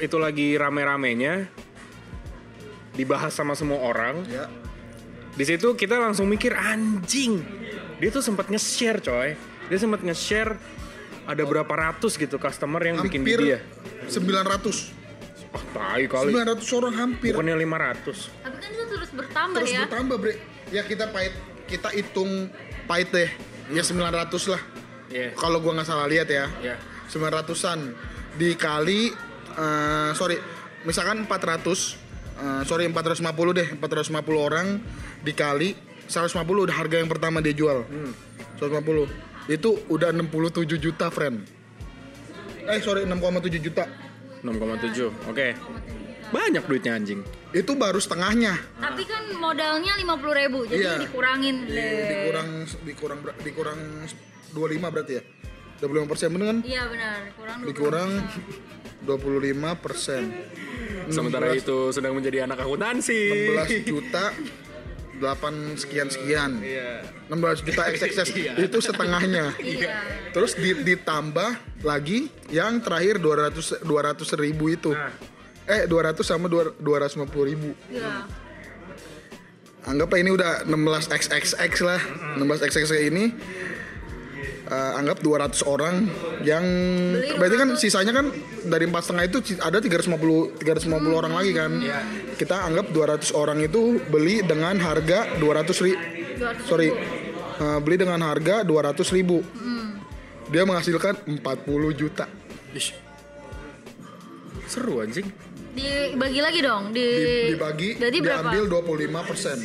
[0.00, 1.48] itu lagi rame-ramenya
[2.92, 4.44] dibahas sama semua orang, ya
[5.32, 7.40] di situ kita langsung mikir anjing.
[7.96, 9.32] Dia tuh sempat nge-share coy.
[9.72, 10.60] Dia sempat nge-share
[11.24, 13.60] ada berapa ratus gitu customer yang bikin di hampir dia.
[14.08, 15.00] 900
[15.52, 16.32] Ah, tai kali.
[16.32, 18.32] 900 orang hampir Bukannya 500.
[18.40, 20.34] tapi kan itu terus bertambah terus ya bertambah bre
[20.70, 21.34] ya kita pahit
[21.66, 22.48] kita hitung
[22.84, 23.28] pahit deh
[23.68, 24.62] ya 900 lah
[25.06, 25.36] Iya.
[25.36, 26.80] kalau gua nggak salah lihat ya Iya.
[27.06, 27.92] 900-an
[28.34, 29.12] dikali
[29.52, 30.40] eh, sorry
[30.82, 32.00] misalkan 400
[32.34, 33.20] eh, sorry 450
[33.52, 34.80] deh 450 orang
[35.20, 36.32] dikali 150
[36.64, 38.16] udah harga yang pertama dia jual Hmm.
[38.56, 39.04] 150
[39.44, 41.42] itu udah 67 juta friend
[42.62, 43.18] eh sorry 6,7
[43.58, 43.84] juta
[44.40, 45.10] 6,7.
[45.26, 45.54] Oke.
[46.28, 47.22] Banyak duitnya anjing.
[47.52, 50.94] itu baru setengahnya tapi kan modalnya 50.000 ribu jadi Iya.
[51.04, 52.48] dikurangin Di- deh dikurang
[52.80, 53.78] dikurang dikurang
[54.50, 55.22] 25 berarti ya
[55.78, 58.10] 25 persen bener kan iya benar kurang dikurang
[59.04, 60.22] 25 persen
[61.04, 63.20] Sementara itu sedang menjadi anak akuntansi.
[63.52, 64.30] 16 juta
[65.22, 66.58] 8 sekian sekian.
[66.58, 67.06] Iya.
[67.30, 69.54] 16 juta XXS itu setengahnya.
[69.62, 70.02] iya
[70.34, 71.50] Terus di- ditambah
[71.80, 74.90] lagi yang terakhir 200 200 ribu itu.
[74.90, 75.14] Nah.
[75.62, 76.82] Eh 200 sama 250
[77.46, 77.70] ribu.
[77.86, 78.26] iya
[79.82, 82.00] Anggap ini udah 16 XXX lah.
[82.38, 83.34] 16 XXX ini
[84.62, 86.06] eh, anggap 200 orang
[86.42, 86.62] yang
[87.12, 87.82] Beli berarti kan 200.
[87.82, 88.26] sisanya kan
[88.64, 90.86] dari empat setengah itu ada 350 350
[91.18, 91.72] orang lagi kan.
[91.78, 91.98] Iya.
[92.42, 96.02] Kita anggap 200 orang itu beli dengan harga 200 ribu.
[96.42, 96.90] 200 Sorry.
[96.90, 96.98] ribu.
[97.54, 99.38] eh, beli dengan harga 200 ribu.
[100.50, 102.26] Dia menghasilkan 40 juta.
[102.74, 102.98] Ish.
[104.66, 105.30] Seru anjing.
[105.72, 109.58] dibagi lagi dong di, Di- dibagi berarti berapa diambil 25 persen.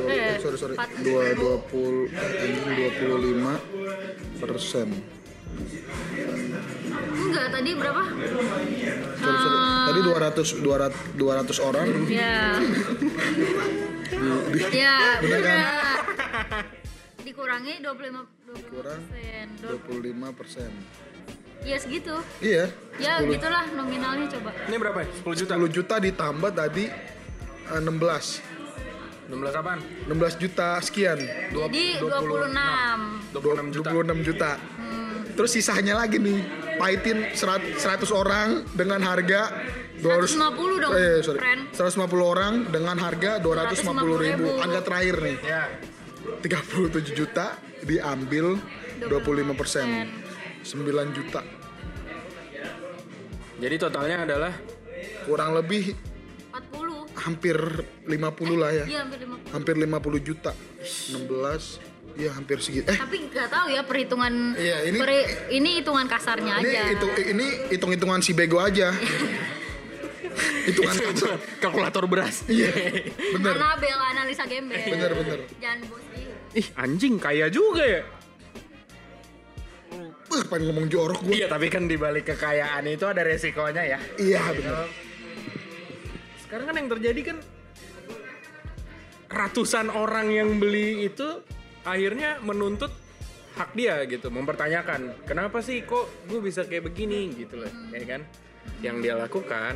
[0.00, 2.08] Eh, sorry sorry dua dua puluh
[2.66, 3.54] dua puluh lima
[4.40, 4.88] persen
[7.20, 8.02] enggak tadi berapa
[9.16, 9.58] sorry, sorry.
[9.60, 12.50] Eh, tadi 200 200 200 orang ya
[14.74, 15.58] ya Bener kan?
[15.58, 16.64] benar.
[17.20, 19.00] dikurangi 25 25 Kurang.
[19.06, 20.70] persen 25 persen
[21.60, 22.64] ya segitu iya
[22.96, 25.06] ya 10, gitulah nominalnya coba Ini berapa ya?
[25.20, 25.52] 10 juta.
[25.56, 29.78] 10 juta ditambah tadi eh, 16 16 apaan?
[30.08, 31.18] 16 juta sekian
[31.52, 33.88] jadi 26 26 juta.
[33.94, 34.50] 26 juta
[35.40, 36.44] terus sisanya lagi nih
[36.76, 39.48] pahitin 100 100 orang dengan harga
[40.04, 41.40] 200 150 dong, eh, sorry.
[41.40, 41.62] friend.
[41.72, 44.48] 150 orang dengan harga 250 ribu.
[44.52, 44.64] 250.000.
[44.68, 45.36] angka terakhir nih.
[45.40, 45.64] Ya.
[46.44, 47.56] 37 juta
[47.88, 48.60] diambil
[49.00, 50.12] 25 persen.
[50.60, 51.40] 9 juta.
[53.60, 54.52] Jadi totalnya adalah?
[55.24, 55.96] Kurang lebih
[56.52, 57.56] 40 hampir
[58.04, 58.84] 50 lah ya.
[58.84, 60.52] Iya hampir 50 hampir 50 juta.
[60.84, 61.89] 16
[62.20, 62.94] ya hampir segitu eh.
[62.94, 66.82] Tapi nggak tahu ya perhitungan Iya, ini- peri- ini hitungan kasarnya ini aja.
[66.92, 68.92] itu ini hitung hitungan si bego aja.
[70.60, 71.36] Hitungan kasar.
[71.58, 72.44] kalkulator beras.
[72.46, 72.70] iya
[73.34, 73.56] bener.
[73.56, 74.78] Anabel analisa gembel.
[74.78, 75.38] Bener bener.
[75.56, 76.20] Jangan bosi
[76.52, 78.02] Ih, anjing kaya juga ya.
[80.26, 83.98] Wah, pengen ngomong jorok gue Iya, tapi kan di balik kekayaan itu ada resikonya ya.
[84.16, 84.86] iya bener.
[86.40, 87.36] Sekarang kan yang terjadi kan
[89.28, 91.42] ratusan orang yang beli itu
[91.84, 92.92] akhirnya menuntut
[93.50, 98.22] hak dia gitu, mempertanyakan kenapa sih kok gue bisa kayak begini gitu loh, ya kan?
[98.80, 99.74] Yang dia lakukan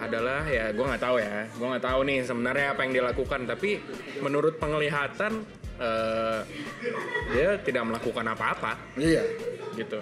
[0.00, 3.40] adalah ya gue nggak tahu ya, gue nggak tahu nih sebenarnya apa yang dia lakukan,
[3.44, 3.70] tapi
[4.24, 5.44] menurut penglihatan
[5.76, 6.40] eh,
[7.36, 9.22] dia tidak melakukan apa-apa iya
[9.76, 10.00] gitu.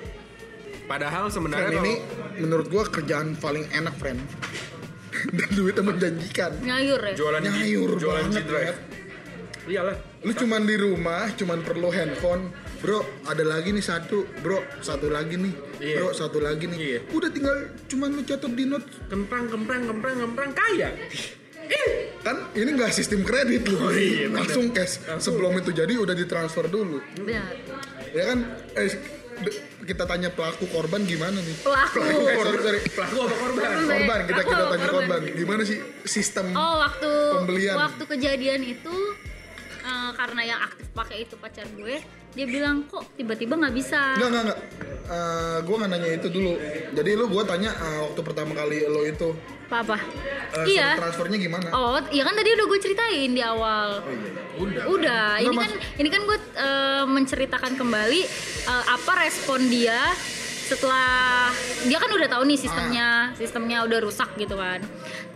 [0.85, 4.21] Padahal Friend sebenarnya ini kalau menurut gue kerjaan paling enak friend
[5.39, 8.45] dan duitnya menjanjikan nyayur ya jualan nyayur jualan banget.
[8.47, 8.77] Fred.
[9.65, 10.14] Iyalah.
[10.25, 12.49] Lu cuman di rumah cuman perlu handphone.
[12.81, 14.25] Bro ada lagi nih satu.
[14.41, 15.53] Bro satu lagi nih.
[15.79, 15.97] Iya.
[16.01, 16.79] bro satu lagi nih.
[16.79, 16.99] Iya.
[17.13, 17.57] udah tinggal
[17.87, 18.89] cuman lu catat di note.
[19.07, 20.91] Kemprang, kemprang, kemprang, kemprang, kaya.
[22.21, 23.77] kan ini nggak sistem kredit lu.
[23.89, 24.37] Iya, bener.
[24.37, 25.01] langsung cash.
[25.17, 27.01] Sebelum itu jadi udah ditransfer dulu.
[27.17, 27.53] Benar.
[28.13, 28.39] Ya kan?
[28.77, 28.89] Eh,
[29.85, 31.57] kita tanya pelaku korban gimana nih?
[31.61, 32.01] Pelaku.
[32.01, 32.81] Eh, sorry, sorry.
[32.87, 33.65] Pelaku apa korban?
[33.83, 34.21] korban.
[34.25, 35.21] Kita kita Oh, tanya korban.
[35.21, 35.37] korban.
[35.37, 37.11] Gimana sih sistem oh waktu
[37.41, 37.77] Pembelian.
[37.77, 38.95] waktu kejadian itu
[39.85, 42.01] eh, karena yang aktif pakai itu pacar gue
[42.35, 44.59] dia bilang kok tiba-tiba nggak bisa Enggak, enggak, enggak.
[45.05, 46.53] Eh, gue nggak nanya itu dulu.
[46.97, 49.29] Jadi lu gue tanya eh, waktu pertama kali lo itu
[49.65, 49.97] apa apa
[50.61, 51.69] eh, iya transfernya gimana?
[51.73, 54.03] Oh, iya kan tadi udah gue ceritain di awal.
[54.55, 54.83] Udah.
[54.87, 58.21] Udah, ini Enggak, kan ini kan gue eh, menceritakan kembali
[58.67, 59.99] eh, apa respon dia
[60.65, 61.53] setelah
[61.85, 64.81] dia kan udah tahu nih sistemnya, sistemnya udah rusak gitu kan.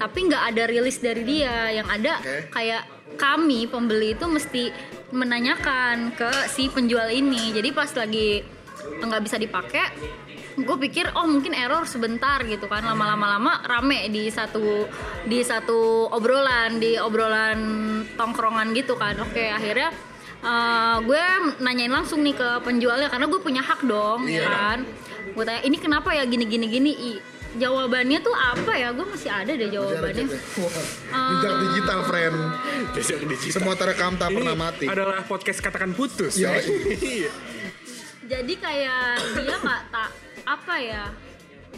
[0.01, 2.49] Tapi nggak ada rilis dari dia, yang ada Oke.
[2.49, 2.83] kayak
[3.21, 4.73] kami pembeli itu mesti
[5.13, 7.53] menanyakan ke si penjual ini.
[7.53, 8.41] Jadi pas lagi
[9.05, 9.85] nggak bisa dipakai,
[10.59, 14.87] gue pikir oh mungkin error sebentar gitu kan lama-lama lama rame di satu
[15.27, 17.61] di satu obrolan di obrolan
[18.19, 19.95] tongkrongan gitu kan oke akhirnya
[20.43, 21.23] eh, gue
[21.63, 24.79] nanyain langsung nih ke penjualnya karena gue punya hak dong ya kan
[25.31, 29.31] gue tanya ini kenapa ya gini gini gini I- jawabannya tuh apa ya gue masih
[29.31, 30.41] ada deh jawabannya ya?
[30.59, 30.73] Wah,
[31.33, 32.37] Jejak digital, friend.
[32.93, 33.55] Jejak digital.
[33.55, 34.85] Semua terekam tak Ini pernah mati.
[34.85, 36.37] adalah podcast katakan putus.
[36.37, 36.53] Iya.
[38.25, 39.03] jadi kayak
[39.39, 40.11] dia nggak tak
[40.45, 41.05] apa ya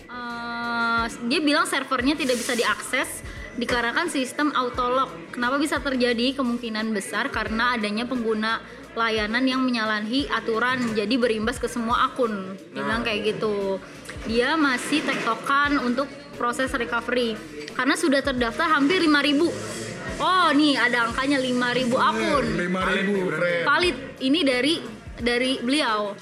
[0.09, 3.22] eh, dia bilang servernya tidak bisa diakses
[3.53, 8.59] dikarenakan sistem autolog kenapa bisa terjadi kemungkinan besar karena adanya pengguna
[8.95, 10.95] layanan yang menyalahi aturan.
[10.95, 12.57] Jadi berimbas ke semua akun.
[12.74, 13.78] Dia bilang kayak gitu.
[14.26, 17.36] Dia masih tektokan untuk proses recovery.
[17.76, 22.45] Karena sudah terdaftar hampir 5000 oh nih ada angkanya 5000 akun.
[22.61, 23.64] Lima ribu, friend.
[23.64, 23.97] valid.
[24.20, 24.74] Ini dari
[25.20, 26.12] dari beliau.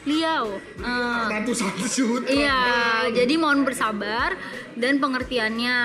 [0.00, 0.56] Liao.
[0.80, 2.32] Eh, Ratusan juta.
[2.32, 2.64] Iya,
[3.12, 4.32] jadi mohon bersabar
[4.72, 5.78] dan pengertiannya.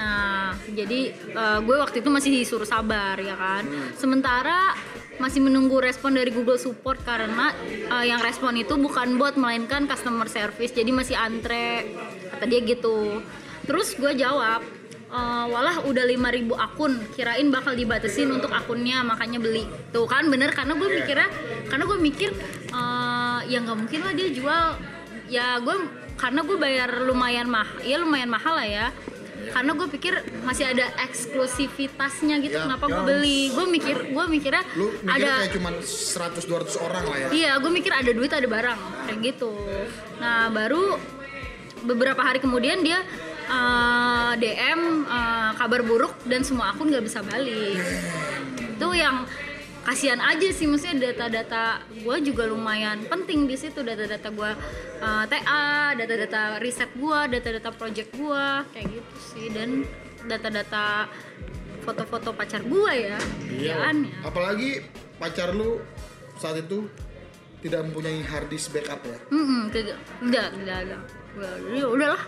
[0.00, 3.68] Nah, jadi eh, gue waktu itu masih disuruh sabar ya kan.
[4.00, 4.72] Sementara
[5.20, 10.26] masih menunggu respon dari Google Support karena eh, yang respon itu bukan bot melainkan customer
[10.26, 10.72] service.
[10.72, 11.92] Jadi masih antre
[12.32, 13.20] kata dia gitu.
[13.68, 14.64] Terus gue jawab,
[15.12, 19.68] "Eh, walah udah 5000 akun, kirain bakal dibatasin untuk akunnya makanya beli.
[19.92, 21.28] Tuh kan bener karena gue mikirnya
[21.68, 22.30] karena gue mikir
[22.72, 24.64] eh, ya nggak mungkin lah dia jual
[25.30, 25.76] ya gue
[26.18, 28.86] karena gue bayar lumayan mahal ya lumayan mahal lah ya
[29.50, 33.06] karena gue pikir masih ada eksklusivitasnya gitu Ya, kenapa gue ya.
[33.06, 37.28] beli gue mikir gue mikirnya Lu mikirnya ada kayak cuman 100-200 orang lah ya.
[37.30, 39.52] Iya, gue mikir ada duit ada barang kayak gitu.
[40.18, 40.98] Nah baru
[41.80, 43.00] beberapa hari kemudian dia
[43.48, 47.80] uh, DM uh, kabar buruk dan semua akun nggak bisa balik.
[48.76, 49.24] Itu yang
[49.80, 54.50] kasihan aja sih maksudnya data-data gue juga lumayan penting di situ data-data gue
[55.00, 58.44] uh, TA, data-data riset gue, data-data project gue
[58.76, 59.88] kayak gitu sih dan
[60.28, 61.08] data-data
[61.80, 63.18] foto-foto pacar gue ya,
[63.48, 64.20] kerjaannya.
[64.20, 64.84] Apalagi
[65.16, 65.80] pacar lu
[66.36, 66.84] saat itu
[67.64, 69.18] tidak mempunyai hard disk backup ya.
[69.32, 71.00] Hmm, tidak, tidak, tidak.
[71.36, 72.22] Udah, ya udahlah.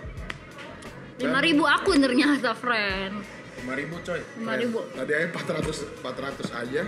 [1.20, 3.41] Lima ribu akun ternyata, friend.
[3.62, 4.20] 5000 coy.
[4.38, 4.78] Lima ribu.
[4.90, 6.82] Tadi aja 400 400 aja.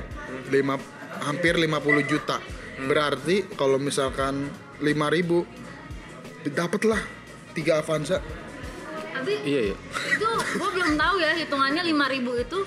[0.50, 0.74] Lima
[1.22, 2.36] hampir 50 juta.
[2.84, 4.50] Berarti kalau misalkan
[4.82, 5.46] 5000
[6.50, 7.00] dapatlah
[7.54, 8.18] 3 Avanza.
[9.14, 9.76] Tapi Iya iya.
[10.14, 12.60] itu gue belum tahu ya hitungannya lima ribu itu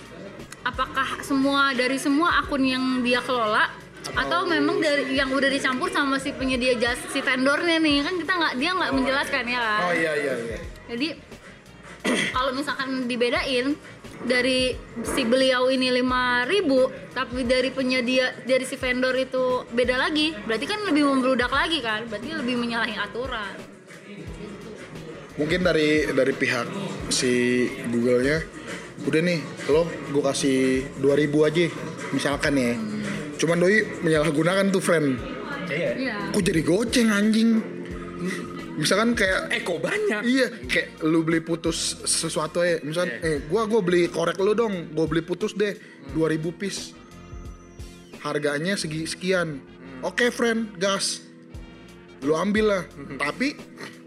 [0.63, 3.67] apakah semua dari semua akun yang dia kelola
[4.15, 8.33] atau memang dari yang udah dicampur sama si penyedia jasa si vendornya nih kan kita
[8.33, 10.57] nggak dia nggak menjelaskan ya kan Oh iya iya iya.
[10.87, 11.07] jadi
[12.31, 13.75] kalau misalkan dibedain
[14.25, 14.73] dari
[15.05, 20.79] si beliau ini 5000 tapi dari penyedia dari si vendor itu beda lagi berarti kan
[20.89, 23.77] lebih membludak lagi kan berarti lebih menyalahi aturan
[25.37, 26.65] Mungkin dari dari pihak
[27.13, 28.41] si Google-nya
[29.05, 29.39] udah nih
[29.69, 30.57] lo gue kasih
[30.97, 31.65] 2000 aja
[32.09, 32.73] misalkan ya.
[33.37, 35.21] Cuman doi menyalahgunakan tuh friend.
[35.69, 35.91] Iya.
[35.93, 37.61] iya Kok jadi goceng anjing?
[38.77, 40.21] Misalkan kayak Eh kok banyak?
[40.21, 42.77] Iya, kayak lu beli putus sesuatu ya.
[42.85, 45.73] Misal, eh gua gua beli korek lu dong, gua beli putus deh
[46.13, 46.93] 2000 piece.
[48.21, 49.57] Harganya segi sekian.
[50.05, 51.25] Oke, friend, gas.
[52.21, 52.83] Lu ambil lah.
[53.17, 53.57] Tapi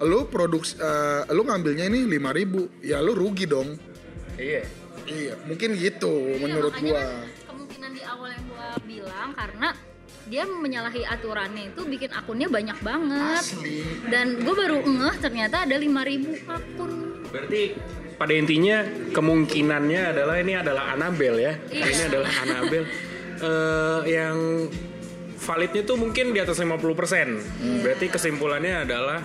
[0.07, 2.87] lu produksi eh, lu ngambilnya ini 5000.
[2.87, 3.75] Ya lu rugi dong.
[4.39, 4.62] Iya.
[5.11, 7.03] Iya, mungkin gitu menurut makanya gua.
[7.03, 9.68] kan kemungkinan di awal yang gua bilang karena
[10.29, 13.83] dia menyalahi aturannya itu bikin akunnya banyak banget Asli.
[14.12, 16.93] dan gue baru ngeh ternyata ada 5000 akun
[17.31, 17.62] Berarti
[18.18, 18.83] pada intinya
[19.14, 21.55] kemungkinannya adalah ini adalah Anabel ya.
[21.71, 21.85] Iya.
[21.89, 22.85] Ini adalah Anabel
[23.41, 24.68] Eh, yang
[25.41, 27.81] validnya tuh mungkin di atas 50%.
[27.81, 29.25] Berarti kesimpulannya adalah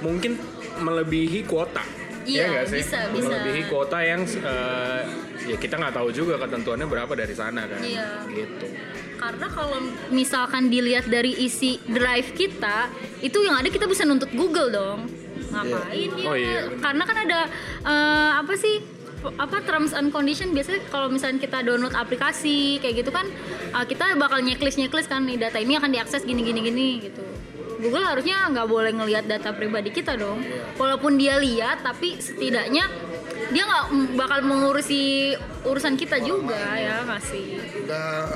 [0.00, 0.40] mungkin
[0.80, 1.84] melebihi kuota.
[2.28, 2.80] Iya, nggak sih?
[2.84, 3.24] bisa, bisa.
[3.24, 5.00] Melebihi kuota yang eh,
[5.48, 7.80] ya kita nggak tahu juga ketentuannya berapa dari sana kan.
[7.80, 8.08] Iya.
[8.28, 8.66] Gitu.
[9.18, 9.82] karena kalau
[10.14, 12.86] misalkan dilihat dari isi drive kita
[13.18, 15.10] itu yang ada kita bisa nuntut Google dong
[15.50, 16.78] ngapain ya Oh, iya, bener.
[16.78, 17.40] karena kan ada
[17.82, 18.78] eh, apa sih
[19.34, 23.26] apa terms and condition biasanya kalau misalnya kita download aplikasi kayak gitu kan
[23.74, 27.26] eh, kita bakal nyeklis nyeklis kan nih data ini akan diakses gini gini gini gitu
[27.78, 30.42] Google harusnya nggak boleh ngelihat data pribadi kita dong
[30.74, 32.90] walaupun dia lihat tapi setidaknya
[33.48, 33.84] dia nggak
[34.18, 37.46] bakal mengurusi urusan kita juga ya ngasih
[37.86, 38.26] Nggak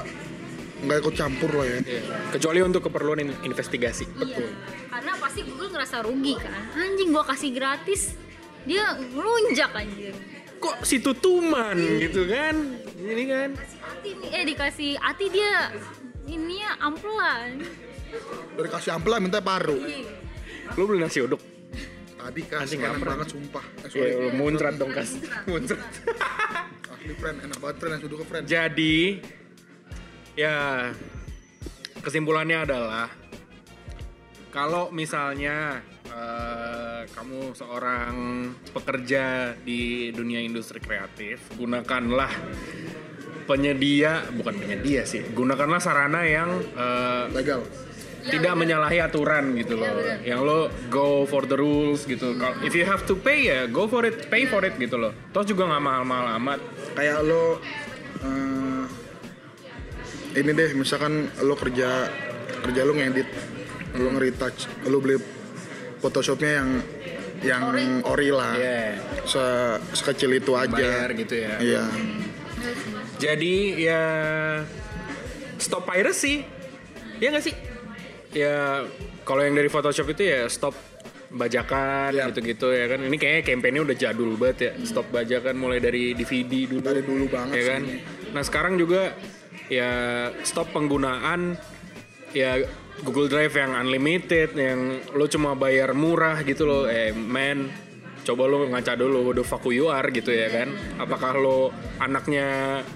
[0.83, 1.79] nggak ikut campur lah ya.
[1.79, 2.03] Iya.
[2.35, 4.03] Kecuali untuk keperluan in- investigasi.
[4.19, 4.51] Iya.
[4.91, 6.59] Karena pasti Google ngerasa rugi kan.
[6.75, 8.19] Anjing gua kasih gratis,
[8.67, 10.15] dia ngelunjak anjir.
[10.59, 12.55] Kok si tutuman gitu kan?
[12.99, 13.49] Ini kan.
[13.55, 15.71] Kasih Ati nih, eh dikasih Ati dia
[16.27, 17.63] ini ya ampelan.
[18.57, 19.79] Dari kasih ampela minta paru.
[20.77, 21.41] Lu beli nasi uduk?
[22.23, 23.13] Tadi kasih nggak enak pernah.
[23.19, 23.65] banget sumpah.
[23.83, 24.11] Eh, sorry.
[24.15, 25.19] Ya, lu muncrat dong kas.
[25.51, 25.91] Muncrat.
[26.93, 28.45] Asli friend, enak banget friend, yang duduk ke friend.
[28.47, 28.99] Jadi
[30.39, 30.57] ya
[31.99, 33.11] kesimpulannya adalah
[34.55, 38.15] kalau misalnya eh, kamu seorang
[38.71, 42.31] pekerja di dunia industri kreatif, gunakanlah
[43.51, 47.67] penyedia bukan penyedia sih, gunakanlah sarana yang eh, Legal.
[48.23, 49.91] Tidak menyalahi aturan gitu loh.
[50.23, 52.39] yang lo go for the rules gitu.
[52.39, 55.11] Kalau if you have to pay ya go for it, pay for it gitu loh.
[55.35, 56.61] Toh juga nggak mahal-mahal amat.
[56.95, 57.59] Kayak lo
[58.23, 58.85] eh,
[60.39, 62.07] ini deh, misalkan lo kerja
[62.63, 63.27] kerja lo ngedit,
[63.99, 65.19] lo nge-retouch, lo beli
[66.03, 66.69] Photoshopnya yang
[67.47, 67.63] yang
[68.03, 68.59] ori, lah.
[68.59, 68.99] Iya.
[69.23, 70.75] Se- sekecil itu aja.
[70.75, 71.55] Bayar gitu ya.
[71.63, 71.85] Iya.
[73.23, 73.55] Jadi
[73.87, 74.03] ya
[75.63, 76.43] stop piracy.
[77.23, 77.55] Ya nggak sih?
[78.33, 78.85] Ya
[79.23, 80.75] kalau yang dari Photoshop itu ya stop
[81.33, 82.29] bajakan Iya.
[82.29, 83.01] gitu-gitu ya kan.
[83.09, 84.73] Ini kayaknya campaignnya udah jadul banget ya.
[84.85, 86.81] Stop bajakan mulai dari DVD dulu.
[86.85, 87.83] Dari dulu banget ya kan.
[88.37, 89.17] Nah sekarang juga
[89.73, 89.93] ya
[90.45, 91.57] stop penggunaan
[92.37, 92.61] ya
[93.01, 96.85] Google Drive yang unlimited yang lo cuma bayar murah gitu loh.
[96.85, 97.73] Eh man
[98.23, 102.47] coba lo ngaca dulu the fuck who you are gitu ya kan apakah lo anaknya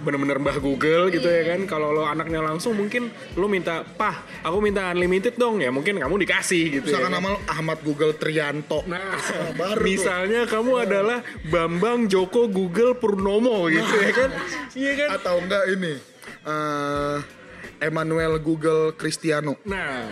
[0.01, 4.63] bener-bener mbah Google gitu ya kan kalau lo anaknya langsung mungkin lo minta pah aku
[4.63, 7.23] minta unlimited dong ya mungkin kamu dikasih gitu Misalkan ya kan?
[7.23, 8.87] nama lo Ahmad Google Trianto.
[8.87, 9.19] Nah,
[9.59, 9.85] baru tuh.
[9.85, 14.31] misalnya kamu adalah Bambang Joko Google Purnomo gitu ya kan
[14.79, 15.95] iya kan Atau enggak ini
[16.47, 17.17] eh
[17.79, 19.59] Emmanuel Google Cristiano.
[19.67, 20.07] nah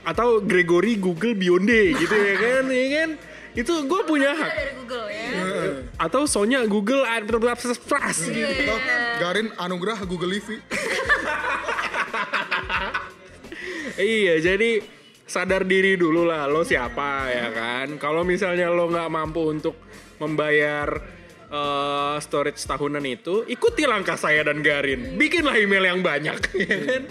[0.00, 3.10] atau Gregory Google Bionde gitu ya kan ya kan
[3.50, 5.22] itu gue punya hak dari Google ya
[5.98, 7.02] atau Sonya Google
[7.82, 8.74] Plus gitu
[9.18, 10.58] Garin Anugrah Google Livi.
[14.00, 14.80] Iya, jadi
[15.28, 17.86] sadar diri dulu lah lo siapa ya kan.
[18.00, 19.76] Kalau misalnya lo nggak mampu untuk
[20.16, 20.88] membayar
[21.50, 25.20] eh, storage tahunan itu, ikuti langkah saya dan Garin.
[25.20, 27.02] Bikinlah email yang banyak, ya kan?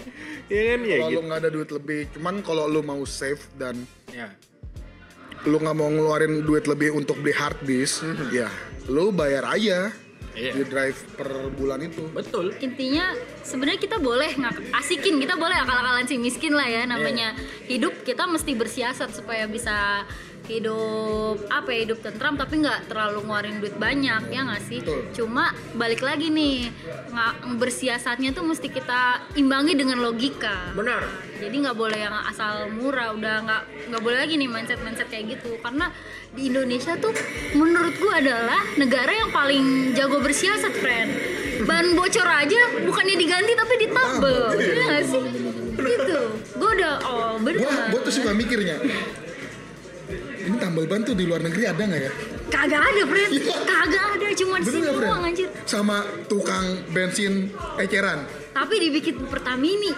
[0.50, 1.18] Ya kan ya Kalau gitu.
[1.20, 4.34] lu nggak ada duit lebih, cuman kalau lu mau save dan Ya.
[5.48, 8.50] Lu nggak mau ngeluarin duit lebih untuk beli hard disk, ya
[8.88, 9.92] lu bayar aja
[10.30, 10.54] Iya.
[10.54, 11.26] di drive per
[11.58, 12.06] bulan itu.
[12.14, 12.54] Betul.
[12.62, 13.12] intinya
[13.42, 17.34] sebenarnya kita boleh ngak asikin kita boleh akal-akalan si miskin lah ya namanya
[17.66, 20.06] hidup kita mesti bersiasat supaya bisa
[20.58, 24.82] hidup apa ya hidup tentram tapi nggak terlalu ngeluarin duit banyak ya nggak sih?
[24.82, 25.00] Betul.
[25.14, 26.66] cuma balik lagi nih
[27.14, 30.74] nggak bersiasatnya tuh mesti kita imbangi dengan logika.
[30.74, 31.30] Benar.
[31.40, 35.38] jadi nggak boleh yang asal murah udah nggak nggak boleh lagi nih mindset mindset kayak
[35.38, 35.56] gitu.
[35.62, 35.88] Karena
[36.34, 37.14] di Indonesia tuh
[37.56, 41.10] menurut gua adalah negara yang paling jago bersiasat friend.
[41.64, 45.24] Ban bocor aja bukannya diganti tapi ditabel ya nggak sih?
[45.80, 46.20] Gitu.
[46.60, 48.76] Gua udah oh Gua, bener gua tuh suka mikirnya.
[50.40, 52.12] Ini tambal ban tuh di luar negeri ada nggak ya?
[52.50, 53.30] kagak ada friend
[53.62, 55.06] kagak ada cuman Bener sini Fred?
[55.06, 57.32] doang anjir Sama tukang bensin
[57.76, 58.26] eceran.
[58.50, 59.92] tapi dibikin Pertamini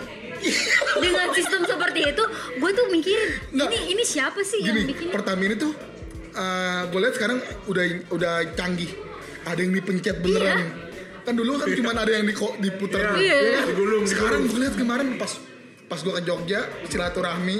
[0.98, 2.24] dengan sistem seperti itu
[2.54, 3.68] gue tuh mikirin Nggak.
[3.70, 5.72] ini ini siapa sih yang Gini, bikin Pertamina tuh
[6.32, 8.88] eh gue lihat sekarang udah udah canggih.
[9.42, 10.54] Ada yang dipencet beneran.
[10.54, 10.66] Iya.
[11.22, 13.00] Kan dulu kan cuma ada yang di diputer.
[13.12, 13.36] Iya.
[13.36, 13.64] Ya kan?
[13.68, 15.32] Digulung, Sekarang gue lihat kemarin pas
[15.84, 17.56] pas gue ke Jogja silaturahmi.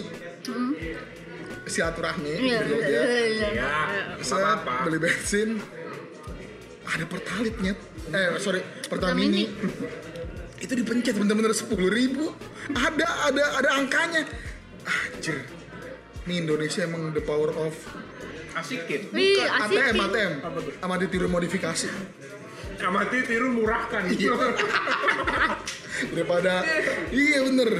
[1.62, 2.88] Silaturahmi Iya, Jogja.
[2.88, 3.48] iya, iya.
[3.54, 3.70] Ya,
[4.18, 4.84] Set, apa-apa.
[4.84, 5.62] beli bensin.
[6.82, 7.72] Ada pertalitnya.
[8.10, 8.60] Eh sorry,
[8.90, 9.46] Pertamini.
[10.58, 12.34] Itu dipencet bener-bener sepuluh ribu.
[12.68, 14.26] Ada ada ada angkanya.
[14.82, 15.46] Anjir.
[16.22, 17.74] Ini Indonesia emang the power of
[18.52, 19.10] Asikin.
[19.10, 19.94] Wih, ATM.
[19.96, 20.32] ATM.
[20.78, 21.88] Sama ditiru modifikasi.
[22.82, 24.10] Amati tiru murahkan.
[26.10, 26.66] Daripada
[27.14, 27.70] iya bener.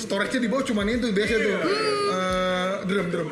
[0.00, 1.52] Storage-nya di bawah cuman itu biasa tuh.
[1.52, 3.28] Eh, drum drum.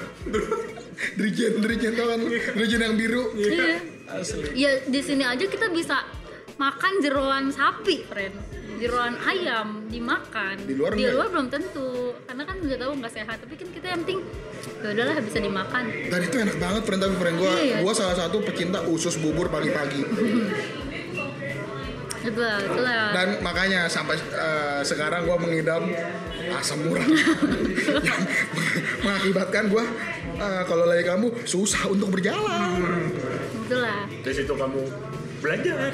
[1.16, 2.20] Dirijen, dirijen tau kan?
[2.28, 3.22] Dirijen yang biru.
[3.34, 3.80] Iya.
[4.08, 4.46] Asli.
[4.56, 6.04] Ya di sini aja kita bisa
[6.56, 8.34] makan jeroan sapi, friend.
[8.78, 10.54] Jeroan ayam dimakan.
[10.62, 11.26] Di luar enggak ya?
[11.26, 12.14] belum tentu.
[12.24, 13.36] Karena kan udah tahu nggak sehat.
[13.42, 14.20] Tapi kan kita yang penting
[14.78, 15.84] ya udahlah bisa dimakan.
[15.90, 17.76] Dan itu enak banget friend tapi friend gua, Iya.
[17.82, 20.02] gua salah satu pecinta usus bubur pagi-pagi.
[22.34, 23.00] Itulah.
[23.14, 25.88] Dan makanya sampai eh, sekarang gua mengidam
[26.48, 27.08] asam urat
[28.02, 28.22] yang
[29.04, 29.84] mengakibatkan gua
[30.36, 33.08] eh, kalau lagi kamu susah untuk berjalan.
[33.64, 34.04] Itulah.
[34.08, 34.82] Dari situ kamu
[35.40, 35.92] belajar.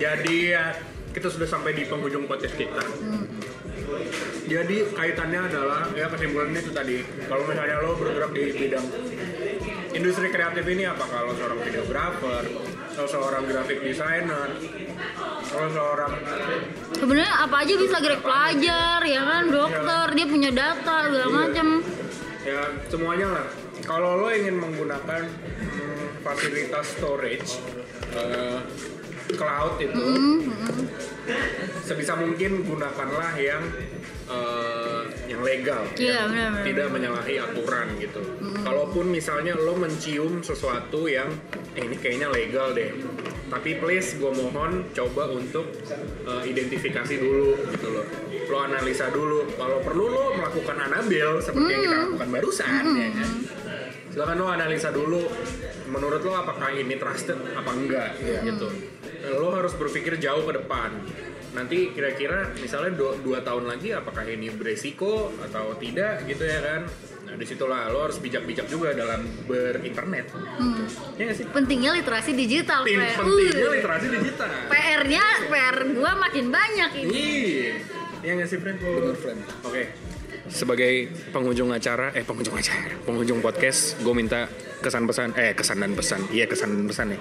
[0.00, 0.74] Jadi ya
[1.12, 2.82] kita sudah sampai di penghujung podcast kita.
[4.48, 6.96] Jadi kaitannya adalah ya kesimpulannya itu tadi.
[7.28, 8.86] Kalau misalnya lo bergerak di bidang
[9.92, 12.42] industri kreatif ini apa kalau seorang videografer,
[12.92, 14.52] atau seorang graphic designer,
[15.48, 16.12] atau seorang
[16.92, 21.66] Sebenarnya apa aja bisa grek pelajar, ya kan, dokter, dia punya data segala macam.
[22.42, 23.46] ya semuanya lah.
[23.82, 27.58] Kalau lo ingin menggunakan hmm, fasilitas storage
[28.14, 28.60] eh,
[29.34, 30.06] cloud itu,
[31.86, 33.62] sebisa mungkin gunakanlah yang
[34.28, 34.81] eh,
[35.42, 36.64] yang legal, Iya, yang benar-benar.
[36.64, 38.20] tidak menyalahi aturan gitu.
[38.62, 41.26] Kalaupun misalnya lo mencium sesuatu yang
[41.74, 42.94] eh, ini kayaknya legal deh,
[43.50, 45.66] tapi please gue mohon coba untuk
[46.22, 48.06] eh, identifikasi dulu gitu loh.
[48.46, 49.50] Lo analisa dulu.
[49.52, 53.30] Kalau perlu lo melakukan anabel seperti yang kita lakukan barusan ya kan.
[54.12, 55.22] Silakan lo analisa dulu.
[55.88, 58.68] Menurut lo apakah ini trusted apa enggak gitu.
[59.34, 61.02] Lo harus berpikir jauh ke depan.
[61.52, 66.80] Nanti kira-kira misalnya dua, dua tahun lagi apakah ini beresiko atau tidak gitu ya kan.
[67.28, 70.32] Nah di situlah lo harus bijak-bijak juga dalam berinternet.
[71.20, 71.46] Ya nggak sih?
[71.52, 73.04] Pentingnya literasi digital, Fre.
[73.20, 74.48] pentingnya Uh, literasi digital.
[74.72, 77.12] PR-nya, PR gua makin banyak ini.
[77.12, 77.72] Iya.
[78.22, 78.78] Iya nggak sih, friend?
[79.20, 79.40] Friend.
[79.68, 79.84] Oke.
[80.42, 84.50] sebagai pengunjung acara, eh pengunjung acara, pengunjung podcast, gue minta
[84.84, 87.18] kesan pesan, eh kesan dan pesan, iya kesan dan pesan ya.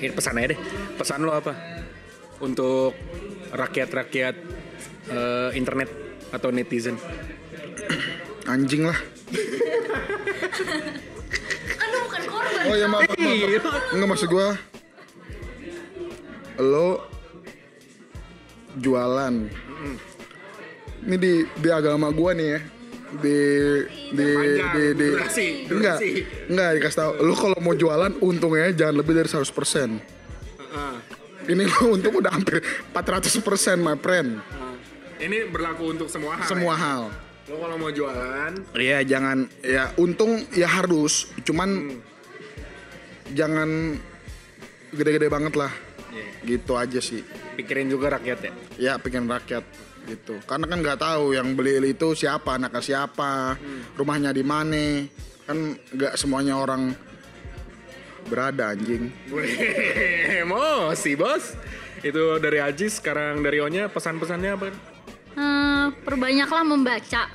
[0.00, 0.60] Ini pesan aja deh.
[0.98, 1.78] Pesan lo apa
[2.40, 2.94] untuk
[3.52, 4.34] rakyat-rakyat
[5.10, 5.90] eh, internet
[6.30, 6.96] atau netizen?
[8.48, 8.96] Anjing lah.
[11.76, 13.92] kan lu bukan korban Oh ya maaf, maaf, maaf.
[13.92, 14.56] Enggak maksud gua.
[16.58, 17.04] Lo
[18.80, 19.34] jualan.
[21.04, 22.60] Ini di di agama gua nih ya.
[23.08, 23.40] Di
[24.12, 26.10] di Panjang, di di durasi, enggak durasi.
[26.52, 30.17] enggak dikasih tahu lu kalau mau jualan untungnya jangan lebih dari 100%
[31.48, 32.60] ini lo untung udah hampir
[32.92, 34.38] 400% my friend.
[35.18, 36.46] Ini berlaku untuk semua hal.
[36.46, 37.02] semua hal.
[37.48, 41.96] Lo kalau mau jualan, Iya jangan ya untung ya harus cuman
[43.32, 43.96] jangan
[44.92, 45.72] gede-gede banget lah.
[46.44, 47.24] Gitu aja sih.
[47.56, 48.52] Pikirin juga rakyat ya.
[48.76, 49.64] ya pengen rakyat
[50.06, 50.38] gitu.
[50.44, 53.56] Karena kan nggak tahu yang beli itu siapa anaknya siapa
[53.96, 55.08] rumahnya di mana.
[55.48, 56.92] Kan nggak semuanya orang
[58.28, 59.08] berada anjing.
[59.32, 59.56] Wih,
[60.44, 61.56] emosi bos.
[62.04, 64.70] Itu dari Aji, sekarang dari Onya pesan-pesannya apa?
[65.34, 67.26] Eh, perbanyaklah membaca.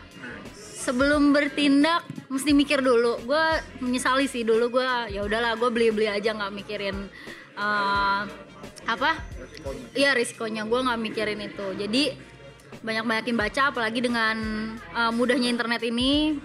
[0.56, 3.20] Sebelum bertindak mesti mikir dulu.
[3.24, 3.46] Gue
[3.80, 7.08] menyesali sih dulu gue ya udahlah gue beli beli aja nggak mikirin
[7.56, 8.22] eh,
[8.88, 9.12] apa?
[9.96, 11.68] Iya risikonya gue nggak mikirin itu.
[11.80, 12.04] Jadi
[12.84, 14.38] banyak banyakin baca apalagi dengan
[14.76, 16.40] eh, mudahnya internet ini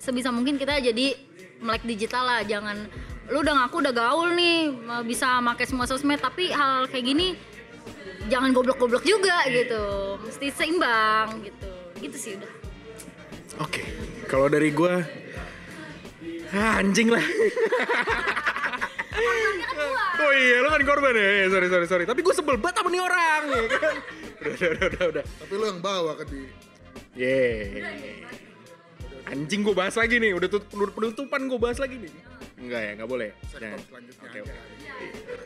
[0.00, 1.14] sebisa mungkin kita jadi
[1.60, 2.88] melek digital lah jangan
[3.30, 7.28] lu udah ngaku udah gaul nih bisa pakai semua sosmed tapi hal kayak gini
[8.26, 9.82] jangan goblok-goblok juga gitu
[10.20, 11.70] mesti seimbang gitu
[12.00, 12.52] gitu sih udah
[13.60, 13.82] Oke,
[14.24, 15.04] kalau dari gua
[16.50, 17.20] ah, anjing lah.
[20.16, 21.28] oh iya, lo kan korban ya?
[21.44, 22.04] Eh, Sorry, sorry, sorry.
[22.06, 23.94] Tapi gue sebel banget sama nih orang, ya kan?
[24.40, 25.24] Udah, udah, udah, udah, udah.
[25.44, 26.40] tapi lu yang bawa ke di
[27.18, 27.84] Yeay.
[29.28, 32.12] Anjing gue bahas lagi nih, udah tut- udah penutupan gue bahas lagi nih.
[32.60, 33.30] Enggak ya, nggak boleh.
[33.50, 33.78] Jangan.
[33.80, 34.52] selanjutnya Oke, aja.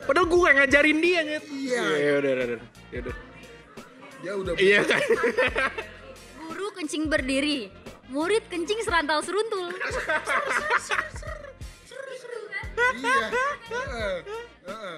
[0.03, 1.45] Padahal gue yang ngajarin dia, nyet.
[1.47, 1.83] Iya.
[1.95, 2.61] Ya udah, udah, udah.
[2.91, 3.17] Ya udah.
[4.25, 5.01] dia udah Iya kan?
[6.41, 7.69] guru kencing berdiri
[8.09, 9.69] murid kencing serantau seruntul
[12.97, 13.17] iya
[13.65, 14.17] Heeh,
[14.65, 14.97] heeh.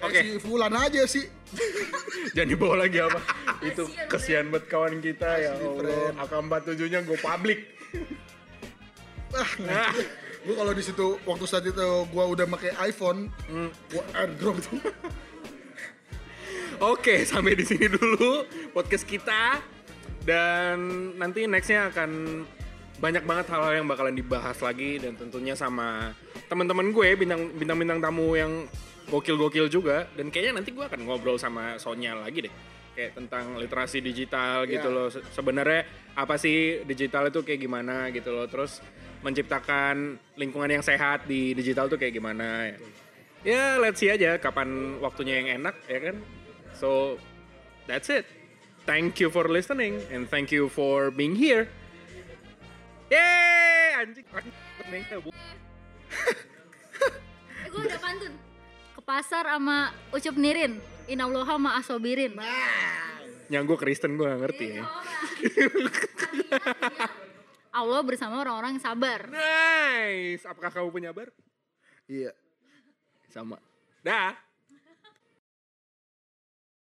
[0.00, 0.20] Kayak Oke.
[0.24, 1.24] si Fulan aja sih
[2.34, 3.20] Jangan dibawa lagi apa?
[3.62, 6.10] Itu kesian banget kawan kita ya Allah.
[6.18, 7.60] AK47 nya gue publik.
[9.70, 9.94] ah,
[10.44, 13.32] gue kalau di situ waktu saat itu gua udah pakai iPhone
[13.88, 14.76] gua airdrop tuh.
[16.84, 19.62] Oke, sampai di sini dulu podcast kita.
[20.24, 20.76] Dan
[21.14, 22.42] nanti nextnya akan
[22.96, 24.98] banyak banget hal-hal yang bakalan dibahas lagi.
[24.98, 26.12] Dan tentunya sama
[26.44, 28.66] teman-teman gue bintang bintang bintang tamu yang
[29.08, 30.10] gokil-gokil juga.
[30.12, 32.54] Dan kayaknya nanti gue akan ngobrol sama Sonya lagi deh.
[32.94, 34.94] Kayak tentang literasi digital gitu Ya.
[34.94, 35.08] loh.
[35.08, 38.50] Se- sebenarnya apa sih digital itu kayak gimana gitu loh.
[38.50, 38.82] Terus
[39.24, 42.76] menciptakan lingkungan yang sehat di digital tuh kayak gimana ya.
[43.44, 46.16] Ya let's see aja kapan waktunya yang enak ya kan?
[46.76, 47.16] So
[47.88, 48.28] that's it.
[48.84, 51.72] Thank you for listening and thank you for being here.
[53.08, 54.26] Yeay anjing.
[54.84, 55.04] Anjing
[57.64, 58.32] eh gue udah pantun.
[58.92, 60.78] Ke pasar sama ucup nirin.
[61.08, 62.36] Inalloha ma'asobirin
[63.52, 64.84] yang gue Kristen gue gak ngerti ya
[67.74, 69.26] Allah bersama orang-orang yang sabar.
[69.34, 70.46] Nice.
[70.46, 71.28] Apakah kamu penyabar
[72.06, 72.30] iya.
[73.32, 73.58] Sama.
[74.04, 74.43] Dah